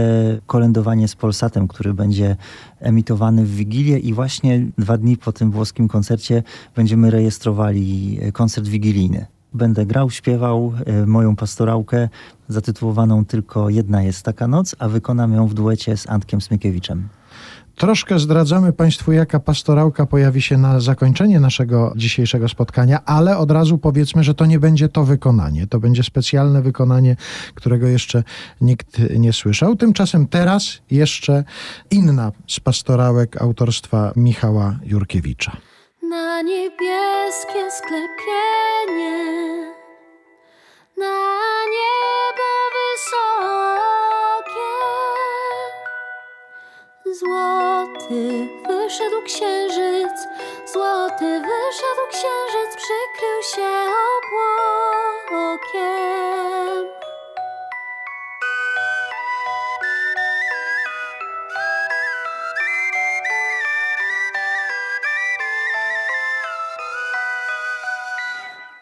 Kolędowanie 0.48 1.08
z 1.08 1.16
Polsatem, 1.16 1.68
który 1.68 1.94
będzie 1.94 2.36
emitowany 2.80 3.46
w 3.46 3.56
Wigilię 3.56 4.00
i 4.00 4.14
właśnie 4.14 4.66
dwa 4.78 4.98
dni 4.98 5.18
po 5.18 5.32
tym 5.32 5.52
włoskim 5.52 5.88
koncercie 5.88 6.44
będziemy 6.76 7.12
rejestrowali 7.12 8.20
koncert 8.34 8.68
wigilijny. 8.68 9.26
Będę 9.54 9.86
grał, 9.86 10.10
śpiewał 10.10 10.74
e, 10.86 11.06
moją 11.06 11.36
pastorałkę 11.36 12.10
zatytułowaną 12.48 13.26
tylko 13.26 13.70
Jedna 13.70 14.04
jest 14.04 14.26
taka 14.26 14.48
noc, 14.48 14.76
a 14.80 14.90
wykonam 14.90 15.34
ją 15.34 15.48
w 15.48 15.54
duecie 15.54 15.98
z 15.98 16.10
Antkiem 16.10 16.42
Smykiewiczem. 16.42 17.10
Troszkę 17.80 18.20
zdradzamy 18.20 18.74
Państwu, 18.74 19.12
jaka 19.12 19.40
pastorałka 19.40 20.06
pojawi 20.06 20.42
się 20.42 20.58
na 20.58 20.80
zakończenie 20.80 21.40
naszego 21.40 21.94
dzisiejszego 21.96 22.50
spotkania, 22.50 23.06
ale 23.06 23.38
od 23.38 23.52
razu 23.52 23.78
powiedzmy, 23.78 24.24
że 24.24 24.34
to 24.34 24.46
nie 24.46 24.60
będzie 24.60 24.90
to 24.90 25.04
wykonanie. 25.04 25.68
To 25.68 25.80
będzie 25.80 26.04
specjalne 26.04 26.62
wykonanie, 26.62 27.16
którego 27.56 27.88
jeszcze 27.88 28.24
nikt 28.62 29.00
nie 29.18 29.34
słyszał. 29.34 29.76
Tymczasem 29.76 30.28
teraz 30.28 30.82
jeszcze 30.92 31.44
inna 31.92 32.32
z 32.48 32.60
pastorałek 32.60 33.42
autorstwa 33.42 34.12
Michała 34.16 34.80
Jurkiewicza. 34.84 35.58
Na 36.10 36.42
niebieskie 36.42 37.72
sklepienie, 37.72 39.16
na 40.98 41.06
niebo 41.66 42.09
Złoty 47.20 48.48
wyszedł 48.68 49.22
księżyc, 49.26 50.28
złoty 50.74 51.42
wyszedł 51.42 52.08
księżyc, 52.10 52.76
przykrył 52.76 53.44
się 53.56 53.72
obłokiem. 55.38 56.00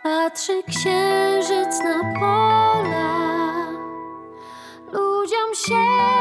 Patrzy 0.03 0.63
księżyc 0.63 1.79
na 1.83 2.19
pola, 2.19 3.17
ludziom 4.91 5.55
się 5.55 6.16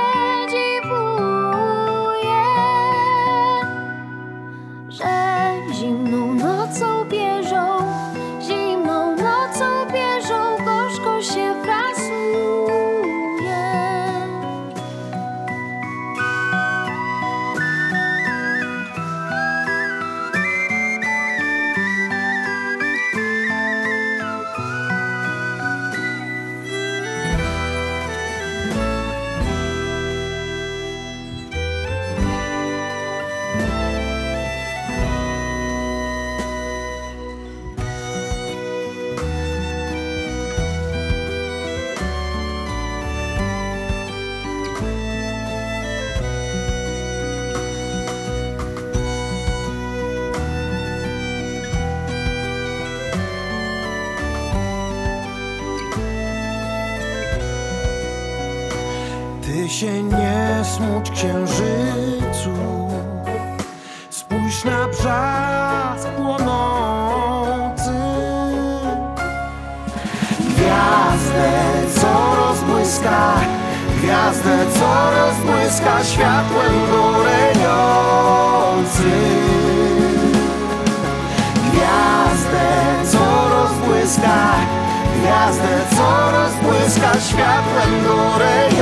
Światłem 87.46 88.04
gorejącym 88.04 88.76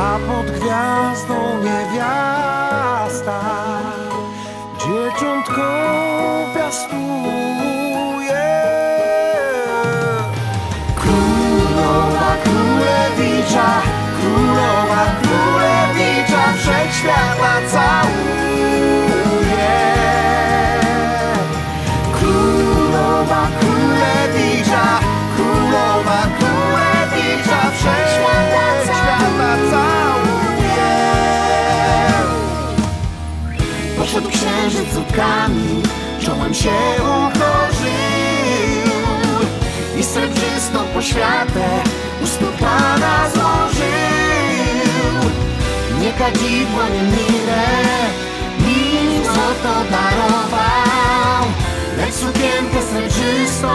A 0.00 0.18
pod 0.28 0.50
gwiazdą 0.50 1.62
niewiasta 1.62 2.25
Poszedł 34.66 34.84
księżyc 34.84 34.94
z 34.94 34.96
łukami 34.96 35.82
Czołem 36.20 36.54
się 36.54 36.72
ukorzył 37.00 37.86
I 39.98 40.04
srebrzystą 40.04 40.78
poświatę 40.94 41.82
U 42.22 42.26
stóp 42.26 42.56
Pana 42.56 43.30
złożył. 43.30 45.30
Nie 46.00 46.12
kadzidło, 46.12 46.82
nie 46.94 47.02
mirę 47.02 47.66
Nim 48.60 49.24
złoto 49.24 49.74
darował. 49.90 51.44
Lecz 51.96 52.14
sukienkę 52.14 52.82
srebrzystą 52.90 53.68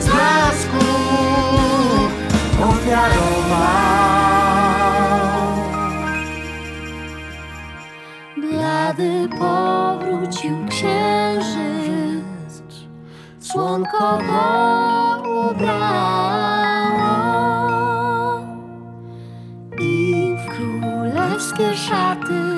Z 0.00 0.04
blasku 0.04 0.84
ofiarował 2.62 4.51
Blady 8.62 9.28
powrócił 9.38 10.66
księżyc, 10.68 12.62
słonko 13.40 14.18
go 14.18 14.44
ubrało 15.50 15.92
i 19.80 20.36
w 20.38 20.46
królewskie 20.56 21.74
szaty, 21.74 22.56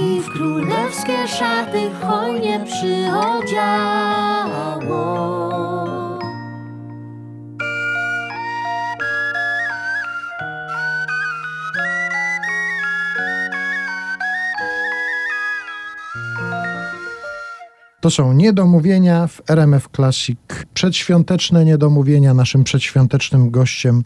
i 0.00 0.20
w 0.20 0.32
królewskie 0.32 1.28
szaty 1.28 1.90
hojnie 2.02 2.64
przyodziało. 2.64 3.58
To 18.00 18.10
są 18.10 18.32
niedomówienia 18.32 19.26
w 19.26 19.42
RMF 19.50 19.88
Classic. 19.96 20.38
Przedświąteczne 20.74 21.64
niedomówienia. 21.64 22.34
Naszym 22.34 22.64
przedświątecznym 22.64 23.50
gościem 23.50 24.04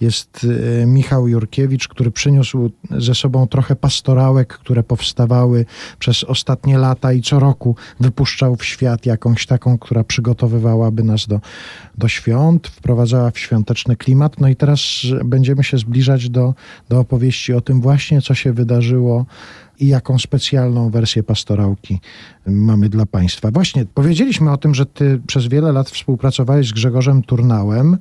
jest 0.00 0.46
e, 0.82 0.86
Michał 0.86 1.28
Jurkiewicz, 1.28 1.88
który 1.88 2.10
przyniósł 2.10 2.70
ze 2.90 3.14
sobą 3.14 3.46
trochę 3.46 3.76
pastorałek, 3.76 4.48
które 4.48 4.82
powstawały 4.82 5.66
przez 5.98 6.24
ostatnie 6.24 6.78
lata 6.78 7.12
i 7.12 7.22
co 7.22 7.40
roku 7.40 7.76
wypuszczał 8.00 8.56
w 8.56 8.64
świat 8.64 9.06
jakąś 9.06 9.46
taką, 9.46 9.78
która 9.78 10.04
przygotowywałaby 10.04 11.02
nas 11.02 11.26
do, 11.26 11.40
do 11.98 12.08
świąt, 12.08 12.68
wprowadzała 12.68 13.30
w 13.30 13.38
świąteczny 13.38 13.96
klimat. 13.96 14.40
No 14.40 14.48
i 14.48 14.56
teraz 14.56 14.80
będziemy 15.24 15.64
się 15.64 15.78
zbliżać 15.78 16.30
do, 16.30 16.54
do 16.88 17.00
opowieści 17.00 17.52
o 17.52 17.60
tym 17.60 17.80
właśnie, 17.80 18.22
co 18.22 18.34
się 18.34 18.52
wydarzyło 18.52 19.26
i 19.80 19.88
jaką 19.88 20.18
specjalną 20.18 20.90
wersję 20.90 21.22
pastorałki 21.22 22.00
mamy 22.46 22.88
dla 22.88 23.06
Państwa. 23.06 23.50
Właśnie 23.50 23.84
powiedzieliśmy 23.94 24.52
o 24.52 24.56
tym, 24.56 24.74
że 24.74 24.86
Ty 24.86 25.20
przez 25.26 25.46
wiele 25.46 25.72
lat 25.72 25.90
współpracowałeś 25.90 26.68
z 26.68 26.72
Grzegorzem 26.72 27.22
Turnałem. 27.22 27.98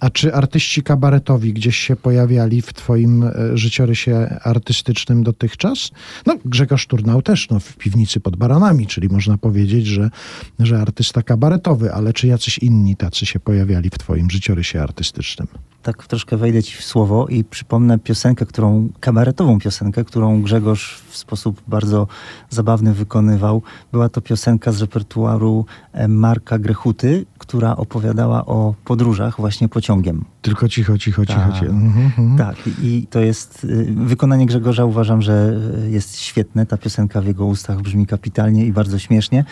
A 0.00 0.10
czy 0.10 0.34
artyści 0.34 0.82
kabaretowi 0.82 1.52
gdzieś 1.52 1.76
się 1.76 1.96
pojawiali 1.96 2.62
w 2.62 2.72
Twoim 2.72 3.22
e, 3.22 3.32
życiorysie 3.54 4.38
artystycznym 4.42 5.22
dotychczas? 5.22 5.90
No, 6.26 6.36
Grzegorz 6.44 6.86
Turnał 6.86 7.22
też 7.22 7.50
no, 7.50 7.60
w 7.60 7.76
piwnicy 7.76 8.20
pod 8.20 8.36
baranami, 8.36 8.86
czyli 8.86 9.08
można 9.08 9.38
powiedzieć, 9.38 9.86
że, 9.86 10.10
że 10.58 10.80
artysta 10.80 11.22
kabaretowy, 11.22 11.92
ale 11.92 12.12
czy 12.12 12.26
jacyś 12.26 12.58
inni 12.58 12.96
tacy 12.96 13.26
się 13.26 13.40
pojawiali 13.40 13.90
w 13.90 13.98
Twoim 13.98 14.30
życiorysie 14.30 14.82
artystycznym? 14.82 15.48
Tak 15.82 16.06
troszkę 16.06 16.36
wejdę 16.36 16.62
ci 16.62 16.76
w 16.76 16.84
słowo 16.84 17.26
i 17.28 17.44
przypomnę 17.44 17.98
piosenkę, 17.98 18.46
którą, 18.46 18.88
kabaretową 19.00 19.58
piosenkę, 19.58 20.04
którą 20.04 20.42
Grzegorz 20.42 21.02
w 21.08 21.16
sposób 21.16 21.62
bardzo 21.68 22.06
zabawny 22.50 22.94
wykonywał. 22.94 23.62
Była 23.92 24.08
to 24.08 24.20
piosenka 24.20 24.72
z 24.72 24.80
repertuaru 24.80 25.66
e, 25.92 26.08
Marka 26.08 26.58
Grechuty, 26.58 27.26
która 27.38 27.76
opowiadała 27.76 28.46
o 28.46 28.74
podróżach 28.84 29.36
właśnie 29.36 29.68
pociągiem. 29.68 30.24
Tylko 30.42 30.68
cicho, 30.68 30.98
cicho, 30.98 31.26
cicho. 31.26 31.40
Tak. 31.40 31.54
cicho. 31.54 31.72
Mhm, 31.72 32.06
mhm. 32.06 32.38
Tak, 32.38 32.56
i 32.82 33.06
to 33.10 33.20
jest 33.20 33.64
y, 33.64 33.86
wykonanie 33.96 34.46
Grzegorza 34.46 34.84
uważam, 34.84 35.22
że 35.22 35.60
y, 35.86 35.90
jest 35.90 36.18
świetne. 36.18 36.66
Ta 36.66 36.76
piosenka 36.76 37.20
w 37.20 37.26
jego 37.26 37.46
ustach 37.46 37.80
brzmi 37.82 38.06
kapitalnie 38.06 38.66
i 38.66 38.72
bardzo 38.72 38.98
śmiesznie. 38.98 39.44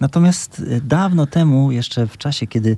Natomiast 0.00 0.60
y, 0.60 0.80
dawno 0.84 1.26
temu, 1.26 1.72
jeszcze 1.72 2.06
w 2.06 2.18
czasie, 2.18 2.46
kiedy 2.46 2.76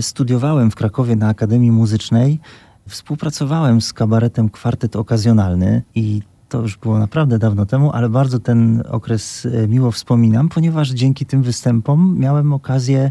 studiowałem 0.00 0.70
w 0.70 0.74
Krakowie 0.74 1.16
na 1.16 1.28
Akademii 1.28 1.72
Muzycznej, 1.72 2.40
współpracowałem 2.88 3.80
z 3.80 3.92
kabaretem 3.92 4.48
Kwartet 4.48 4.96
Okazjonalny 4.96 5.82
i 5.94 6.22
to 6.48 6.62
już 6.62 6.76
było 6.76 6.98
naprawdę 6.98 7.38
dawno 7.38 7.66
temu, 7.66 7.92
ale 7.92 8.08
bardzo 8.08 8.38
ten 8.38 8.82
okres 8.88 9.44
y, 9.44 9.68
miło 9.68 9.90
wspominam, 9.90 10.48
ponieważ 10.48 10.90
dzięki 10.90 11.26
tym 11.26 11.42
występom 11.42 12.18
miałem 12.18 12.52
okazję 12.52 13.10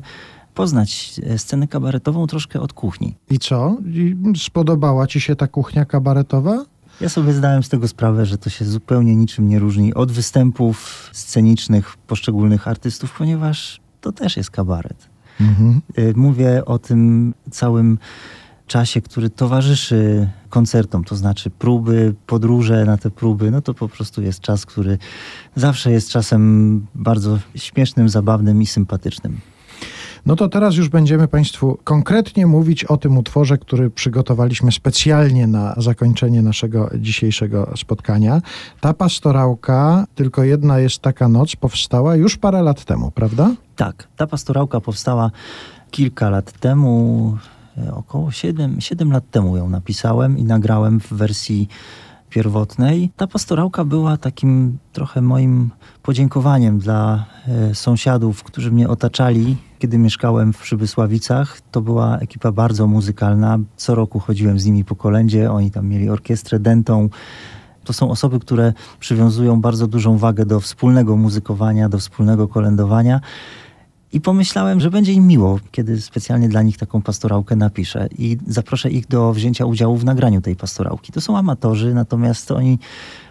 poznać 0.54 1.22
y, 1.34 1.38
scenę 1.38 1.68
kabaretową 1.68 2.28
troszkę 2.28 2.60
od 2.62 2.74
kuchni. 2.74 3.16
I 3.30 3.40
co? 3.40 3.78
Spodobała 4.38 5.08
ci 5.08 5.22
się 5.22 5.36
ta 5.36 5.48
kuchnia 5.48 5.86
kabaretowa? 5.86 6.66
Ja 7.02 7.10
sobie 7.10 7.34
zdałem 7.34 7.64
z 7.64 7.70
tego 7.70 7.88
sprawę, 7.88 8.26
że 8.26 8.38
to 8.38 8.50
się 8.50 8.66
zupełnie 8.66 9.16
niczym 9.16 9.48
nie 9.48 9.60
różni 9.60 9.94
od 9.94 10.12
występów 10.12 11.10
scenicznych 11.14 11.98
poszczególnych 11.98 12.68
artystów, 12.68 13.16
ponieważ 13.18 13.80
to 14.02 14.12
też 14.12 14.38
jest 14.38 14.52
kabaret. 14.52 15.07
Mhm. 15.42 15.82
Y, 15.98 16.14
Mówię 16.16 16.66
o 16.66 16.80
tym 16.80 17.34
całym 17.52 17.98
czasie, 18.68 19.02
który 19.02 19.30
towarzyszy 19.30 20.30
koncertom, 20.50 21.04
to 21.04 21.16
znaczy 21.16 21.50
próby, 21.50 22.16
podróże 22.28 22.86
na 22.86 22.98
te 22.98 23.10
próby, 23.10 23.52
no 23.52 23.62
to 23.62 23.74
po 23.74 23.90
prostu 23.90 24.22
jest 24.22 24.42
czas, 24.42 24.66
który 24.66 24.98
zawsze 25.56 25.92
jest 25.92 26.10
czasem 26.10 26.86
bardzo 26.96 27.40
śmiesznym, 27.56 28.10
zabawnym 28.10 28.62
i 28.62 28.66
sympatycznym. 28.66 29.40
No 30.28 30.36
to 30.36 30.48
teraz 30.48 30.76
już 30.76 30.90
będziemy 30.90 31.28
Państwu 31.28 31.78
konkretnie 31.84 32.48
mówić 32.48 32.84
o 32.84 32.98
tym 32.98 33.18
utworze, 33.18 33.58
który 33.58 33.90
przygotowaliśmy 33.90 34.72
specjalnie 34.72 35.48
na 35.48 35.74
zakończenie 35.78 36.42
naszego 36.42 36.90
dzisiejszego 36.98 37.74
spotkania. 37.76 38.42
Ta 38.82 38.94
pastorałka, 38.94 40.06
tylko 40.16 40.44
jedna 40.44 40.80
jest 40.80 41.00
taka 41.00 41.28
noc, 41.28 41.56
powstała 41.56 42.16
już 42.16 42.38
parę 42.38 42.62
lat 42.62 42.86
temu, 42.86 43.12
prawda? 43.12 43.52
Tak, 43.76 44.08
ta 44.18 44.28
pastorałka 44.28 44.82
powstała 44.82 45.32
kilka 45.92 46.30
lat 46.30 46.52
temu, 46.52 47.38
e, 47.78 47.94
około 47.94 48.32
7, 48.32 48.82
7 48.82 49.12
lat 49.12 49.32
temu 49.32 49.58
ją 49.58 49.70
napisałem 49.70 50.38
i 50.38 50.44
nagrałem 50.44 51.00
w 51.00 51.14
wersji 51.14 51.68
pierwotnej. 52.30 53.10
Ta 53.16 53.28
pastorałka 53.28 53.86
była 53.86 54.18
takim 54.18 54.78
trochę 54.94 55.22
moim 55.22 55.72
podziękowaniem 56.04 56.80
dla 56.80 57.26
e, 57.48 57.76
sąsiadów, 57.76 58.44
którzy 58.44 58.72
mnie 58.72 58.90
otaczali, 58.90 59.58
kiedy 59.80 59.98
mieszkałem 59.98 60.54
w 60.54 60.62
Przybysławicach. 60.62 61.62
To 61.72 61.82
była 61.82 62.18
ekipa 62.18 62.52
bardzo 62.52 62.88
muzykalna. 62.88 63.60
Co 63.78 63.96
roku 63.96 64.20
chodziłem 64.20 64.60
z 64.60 64.66
nimi 64.66 64.86
po 64.86 64.96
kolędzie, 64.96 65.52
oni 65.52 65.72
tam 65.72 65.88
mieli 65.88 66.10
orkiestrę 66.10 66.60
dentą. 66.60 67.10
To 67.84 67.94
są 67.94 68.10
osoby, 68.10 68.40
które 68.40 68.74
przywiązują 69.00 69.62
bardzo 69.62 69.88
dużą 69.88 70.18
wagę 70.18 70.46
do 70.46 70.60
wspólnego 70.60 71.18
muzykowania, 71.18 71.90
do 71.90 71.98
wspólnego 71.98 72.48
kolędowania. 72.48 73.22
I 74.14 74.22
pomyślałem, 74.22 74.80
że 74.80 74.92
będzie 74.92 75.14
im 75.14 75.28
miło, 75.28 75.60
kiedy 75.72 76.02
specjalnie 76.02 76.50
dla 76.50 76.62
nich 76.62 76.78
taką 76.78 77.02
pastorałkę 77.02 77.56
napiszę 77.56 78.08
i 78.18 78.38
zaproszę 78.48 78.90
ich 78.90 79.08
do 79.08 79.34
wzięcia 79.34 79.66
udziału 79.66 79.98
w 79.98 80.06
nagraniu 80.06 80.42
tej 80.42 80.56
pastorałki. 80.56 81.12
To 81.12 81.22
są 81.22 81.38
amatorzy, 81.38 81.94
natomiast 81.94 82.52
oni 82.52 82.80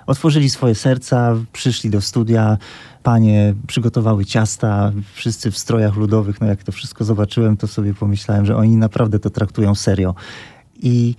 otworzyli 0.07 0.51
swoje 0.51 0.75
serca, 0.75 1.35
przyszli 1.53 1.91
do 1.91 2.01
studia, 2.01 2.59
panie 3.03 3.55
przygotowały 3.67 4.25
ciasta, 4.25 4.93
wszyscy 5.15 5.51
w 5.51 5.59
strojach 5.59 5.97
ludowych. 5.97 6.41
No 6.41 6.47
jak 6.47 6.63
to 6.63 6.73
wszystko 6.73 7.05
zobaczyłem, 7.05 7.57
to 7.57 7.67
sobie 7.67 7.95
pomyślałem, 7.95 8.47
że 8.47 8.57
oni 8.57 8.77
naprawdę 8.77 9.19
to 9.19 9.31
traktują 9.31 9.75
serio. 9.75 10.15
I 10.83 11.15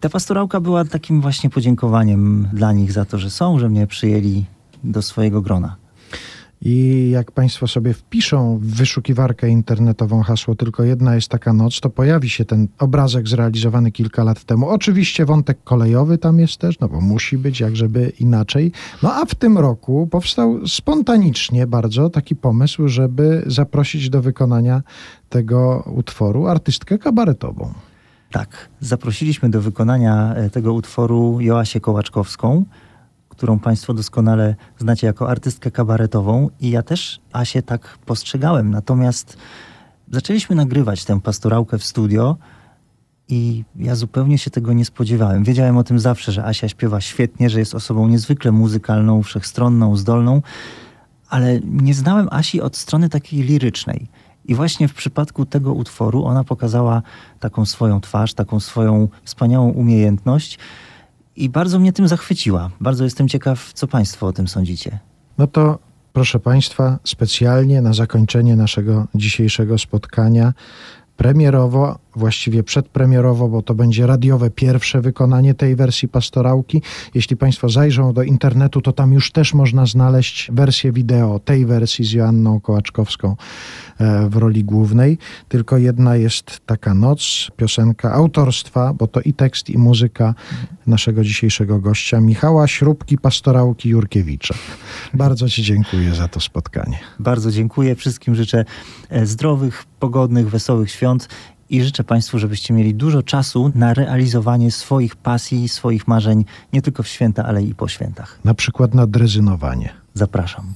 ta 0.00 0.08
pastorałka 0.08 0.60
była 0.60 0.84
takim 0.84 1.20
właśnie 1.20 1.50
podziękowaniem 1.50 2.48
dla 2.52 2.72
nich 2.72 2.92
za 2.92 3.04
to, 3.04 3.18
że 3.18 3.30
są, 3.30 3.58
że 3.58 3.68
mnie 3.68 3.86
przyjęli 3.86 4.44
do 4.84 5.02
swojego 5.02 5.42
grona. 5.42 5.79
I 6.62 7.08
jak 7.10 7.32
Państwo 7.32 7.68
sobie 7.68 7.94
wpiszą 7.94 8.58
w 8.58 8.66
wyszukiwarkę 8.66 9.48
internetową 9.48 10.22
hasło 10.22 10.54
tylko 10.54 10.84
jedna 10.84 11.14
jest 11.14 11.28
taka 11.28 11.52
noc, 11.52 11.80
to 11.80 11.90
pojawi 11.90 12.30
się 12.30 12.44
ten 12.44 12.68
obrazek 12.78 13.28
zrealizowany 13.28 13.92
kilka 13.92 14.24
lat 14.24 14.44
temu. 14.44 14.68
Oczywiście 14.68 15.24
wątek 15.24 15.58
kolejowy 15.64 16.18
tam 16.18 16.38
jest 16.38 16.56
też, 16.56 16.80
no 16.80 16.88
bo 16.88 17.00
musi 17.00 17.38
być, 17.38 17.60
jak 17.60 17.76
żeby 17.76 18.12
inaczej. 18.20 18.72
No 19.02 19.14
a 19.14 19.24
w 19.24 19.34
tym 19.34 19.58
roku 19.58 20.06
powstał 20.06 20.66
spontanicznie 20.66 21.66
bardzo 21.66 22.10
taki 22.10 22.36
pomysł, 22.36 22.88
żeby 22.88 23.42
zaprosić 23.46 24.10
do 24.10 24.22
wykonania 24.22 24.82
tego 25.28 25.90
utworu 25.96 26.46
artystkę 26.46 26.98
kabaretową. 26.98 27.74
Tak, 28.30 28.68
zaprosiliśmy 28.80 29.50
do 29.50 29.60
wykonania 29.60 30.34
e, 30.34 30.50
tego 30.50 30.72
utworu 30.72 31.40
Joasię 31.40 31.80
Kołaczkowską, 31.80 32.64
którą 33.40 33.58
Państwo 33.58 33.94
doskonale 33.94 34.54
znacie 34.78 35.06
jako 35.06 35.30
artystkę 35.30 35.70
kabaretową 35.70 36.50
i 36.60 36.70
ja 36.70 36.82
też 36.82 37.20
Asię 37.32 37.62
tak 37.62 37.98
postrzegałem. 38.06 38.70
Natomiast 38.70 39.36
zaczęliśmy 40.10 40.56
nagrywać 40.56 41.04
tę 41.04 41.20
pastorałkę 41.20 41.78
w 41.78 41.84
studio 41.84 42.36
i 43.28 43.64
ja 43.76 43.94
zupełnie 43.94 44.38
się 44.38 44.50
tego 44.50 44.72
nie 44.72 44.84
spodziewałem. 44.84 45.44
Wiedziałem 45.44 45.76
o 45.76 45.84
tym 45.84 45.98
zawsze, 45.98 46.32
że 46.32 46.44
Asia 46.44 46.68
śpiewa 46.68 47.00
świetnie, 47.00 47.50
że 47.50 47.58
jest 47.58 47.74
osobą 47.74 48.08
niezwykle 48.08 48.52
muzykalną, 48.52 49.22
wszechstronną, 49.22 49.96
zdolną, 49.96 50.42
ale 51.28 51.60
nie 51.60 51.94
znałem 51.94 52.28
Asi 52.30 52.60
od 52.60 52.76
strony 52.76 53.08
takiej 53.08 53.42
lirycznej. 53.42 54.08
I 54.44 54.54
właśnie 54.54 54.88
w 54.88 54.94
przypadku 54.94 55.46
tego 55.46 55.72
utworu 55.72 56.24
ona 56.24 56.44
pokazała 56.44 57.02
taką 57.38 57.66
swoją 57.66 58.00
twarz, 58.00 58.34
taką 58.34 58.60
swoją 58.60 59.08
wspaniałą 59.24 59.70
umiejętność 59.70 60.58
i 61.40 61.48
bardzo 61.48 61.78
mnie 61.78 61.92
tym 61.92 62.08
zachwyciła. 62.08 62.70
Bardzo 62.80 63.04
jestem 63.04 63.28
ciekaw, 63.28 63.72
co 63.72 63.86
Państwo 63.86 64.26
o 64.26 64.32
tym 64.32 64.48
sądzicie. 64.48 64.98
No 65.38 65.46
to 65.46 65.78
proszę 66.12 66.40
Państwa, 66.40 66.98
specjalnie 67.04 67.82
na 67.82 67.92
zakończenie 67.92 68.56
naszego 68.56 69.06
dzisiejszego 69.14 69.78
spotkania, 69.78 70.52
premierowo, 71.16 71.98
właściwie 72.16 72.62
przedpremierowo, 72.62 73.48
bo 73.48 73.62
to 73.62 73.74
będzie 73.74 74.06
radiowe 74.06 74.50
pierwsze 74.50 75.00
wykonanie 75.00 75.54
tej 75.54 75.76
wersji 75.76 76.08
pastorałki. 76.08 76.82
Jeśli 77.14 77.36
Państwo 77.36 77.68
zajrzą 77.68 78.12
do 78.12 78.22
internetu, 78.22 78.80
to 78.80 78.92
tam 78.92 79.12
już 79.12 79.32
też 79.32 79.54
można 79.54 79.86
znaleźć 79.86 80.50
wersję 80.52 80.92
wideo 80.92 81.38
tej 81.38 81.66
wersji 81.66 82.04
z 82.04 82.12
Joanną 82.12 82.60
Kołaczkowską 82.60 83.36
e, 83.98 84.28
w 84.28 84.36
roli 84.36 84.64
głównej. 84.64 85.18
Tylko 85.48 85.78
jedna 85.78 86.16
jest 86.16 86.60
taka 86.66 86.94
noc, 86.94 87.50
piosenka 87.56 88.12
autorstwa, 88.12 88.94
bo 88.94 89.06
to 89.06 89.20
i 89.20 89.32
tekst, 89.32 89.70
i 89.70 89.78
muzyka 89.78 90.34
naszego 90.86 91.24
dzisiejszego 91.24 91.78
gościa, 91.78 92.20
Michała 92.20 92.66
Śrubki, 92.66 93.18
pastorałki 93.18 93.88
Jurkiewicza. 93.88 94.54
Bardzo 95.14 95.48
Ci 95.48 95.62
dziękuję 95.62 96.14
za 96.14 96.28
to 96.28 96.40
spotkanie. 96.40 96.98
Bardzo 97.18 97.50
dziękuję. 97.50 97.94
Wszystkim 97.94 98.34
życzę 98.34 98.64
e, 99.08 99.26
zdrowych, 99.26 99.84
pogodnych, 99.98 100.50
wesołych 100.50 100.90
świąt 100.90 101.28
i 101.70 101.82
życzę 101.82 102.04
Państwu, 102.04 102.38
żebyście 102.38 102.74
mieli 102.74 102.94
dużo 102.94 103.22
czasu 103.22 103.72
na 103.74 103.94
realizowanie 103.94 104.70
swoich 104.70 105.16
pasji, 105.16 105.68
swoich 105.68 106.08
marzeń, 106.08 106.44
nie 106.72 106.82
tylko 106.82 107.02
w 107.02 107.08
święta, 107.08 107.44
ale 107.44 107.62
i 107.62 107.74
po 107.74 107.88
świętach. 107.88 108.38
Na 108.44 108.54
przykład 108.54 108.94
na 108.94 109.06
drezynowanie. 109.06 109.92
Zapraszam. 110.14 110.74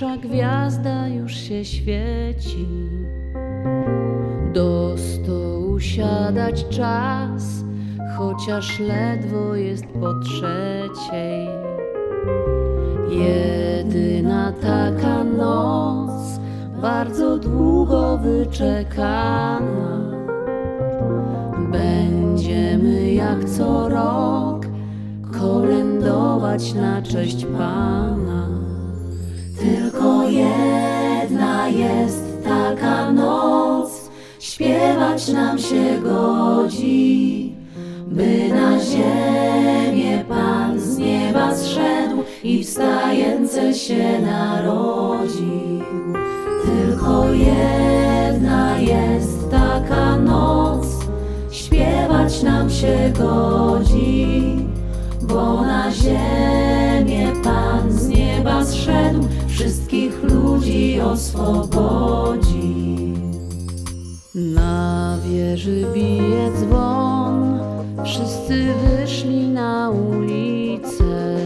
Pierwsza 0.00 0.16
gwiazda 0.16 1.08
już 1.08 1.32
się 1.32 1.64
świeci. 1.64 2.68
Do 4.52 4.96
stołu 4.98 5.80
siadać 5.80 6.68
czas, 6.68 7.64
chociaż 8.18 8.80
ledwo 8.80 9.54
jest 9.54 9.84
po 9.86 10.14
trzeciej. 10.20 11.48
Jedyna 13.10 14.52
taka 14.52 15.24
noc, 15.24 16.40
bardzo 16.82 17.38
długo 17.38 18.18
wyczekana. 18.18 19.60
Będziemy 21.72 23.12
jak 23.12 23.44
co 23.44 23.88
rok 23.88 24.66
kolędować 25.40 26.74
na 26.74 27.02
cześć 27.02 27.44
Pana. 27.44 28.49
Tylko 29.60 30.22
jedna 30.28 31.68
jest 31.68 32.44
taka 32.44 33.12
noc, 33.12 34.10
śpiewać 34.38 35.28
nam 35.28 35.58
się 35.58 36.00
godzi, 36.02 37.54
by 38.06 38.48
na 38.48 38.80
ziemię 38.80 40.24
Pan 40.28 40.80
z 40.80 40.98
nieba 40.98 41.54
zszedł 41.54 42.22
i 42.44 42.64
wstające 42.64 43.74
się 43.74 44.20
narodził. 44.20 45.80
Tylko 46.64 47.24
jedna 47.32 48.78
jest 48.78 49.50
taka 49.50 50.16
noc, 50.16 50.86
śpiewać 51.50 52.42
nam 52.42 52.70
się 52.70 53.12
godzi, 53.18 54.56
bo 55.22 55.62
na 55.62 55.90
ziemi 55.90 56.59
wszystkich 59.60 60.22
ludzi 60.22 61.00
oswobodzi. 61.00 62.54
Na 64.34 65.18
wieży 65.24 65.86
bije 65.94 66.50
dzwon, 66.52 67.60
wszyscy 68.04 68.74
wyszli 68.84 69.48
na 69.48 69.90
ulicę. 69.90 71.36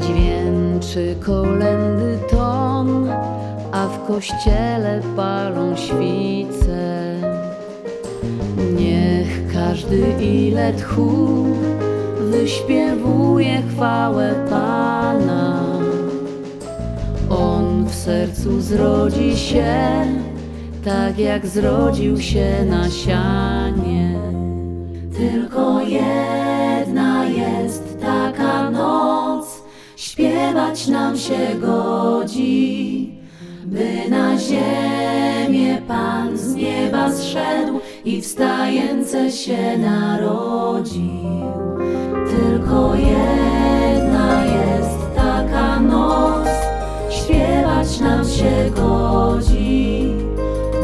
Dźwięczy 0.00 1.16
kolendy 1.26 2.18
ton, 2.30 3.08
a 3.72 3.88
w 3.88 4.06
kościele 4.06 5.00
palą 5.16 5.76
świce. 5.76 7.14
Niech 8.76 9.52
każdy 9.52 10.14
ile 10.20 10.72
tchu 10.72 11.46
wyśpiewuje 12.30 13.62
chwałę 13.62 14.34
Pana. 14.50 15.63
Sercu 18.04 18.60
zrodzi 18.60 19.36
się, 19.36 19.74
tak 20.84 21.18
jak 21.18 21.46
zrodził 21.46 22.20
się 22.20 22.64
na 22.68 22.90
sianie. 22.90 24.18
Tylko 25.16 25.80
jedna 25.80 27.24
jest 27.24 28.00
taka 28.00 28.70
noc, 28.70 29.62
śpiewać 29.96 30.86
nam 30.88 31.18
się 31.18 31.54
godzi, 31.60 33.10
by 33.64 34.10
na 34.10 34.38
ziemię 34.38 35.82
Pan 35.88 36.38
z 36.38 36.54
nieba 36.54 37.12
zszedł 37.12 37.80
i 38.04 38.20
wstające 38.20 39.30
się 39.30 39.78
narodził. 39.78 41.42
Tylko 42.30 42.94
jedna 42.94 44.44
jest 44.44 45.14
taka 45.16 45.80
noc, 45.80 46.43
śpiewać 47.24 48.00
nam 48.00 48.28
się 48.28 48.70
godzi, 48.76 50.14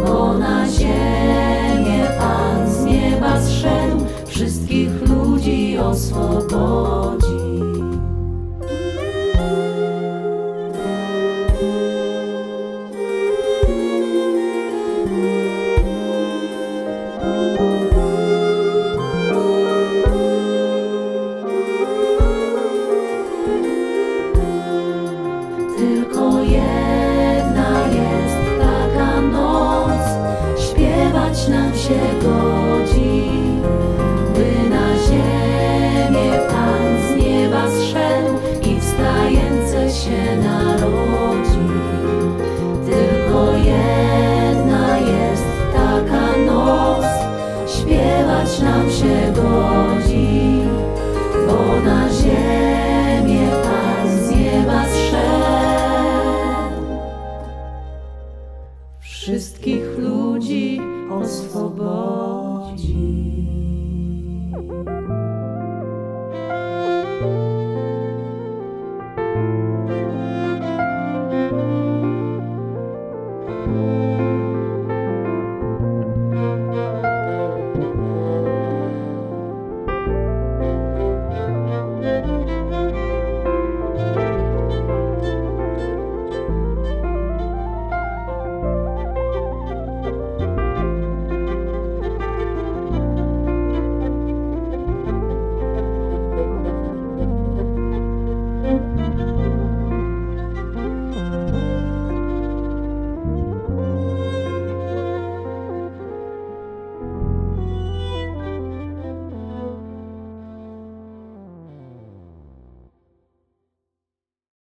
bo 0.06 0.38
na 0.38 0.68
ziemię 0.68 2.06
Pan 2.18 2.72
z 2.72 2.84
nieba 2.84 3.42
zszedł, 3.42 4.06
wszystkich 4.26 5.08
ludzi 5.08 5.78
oswobodzi. 5.78 7.19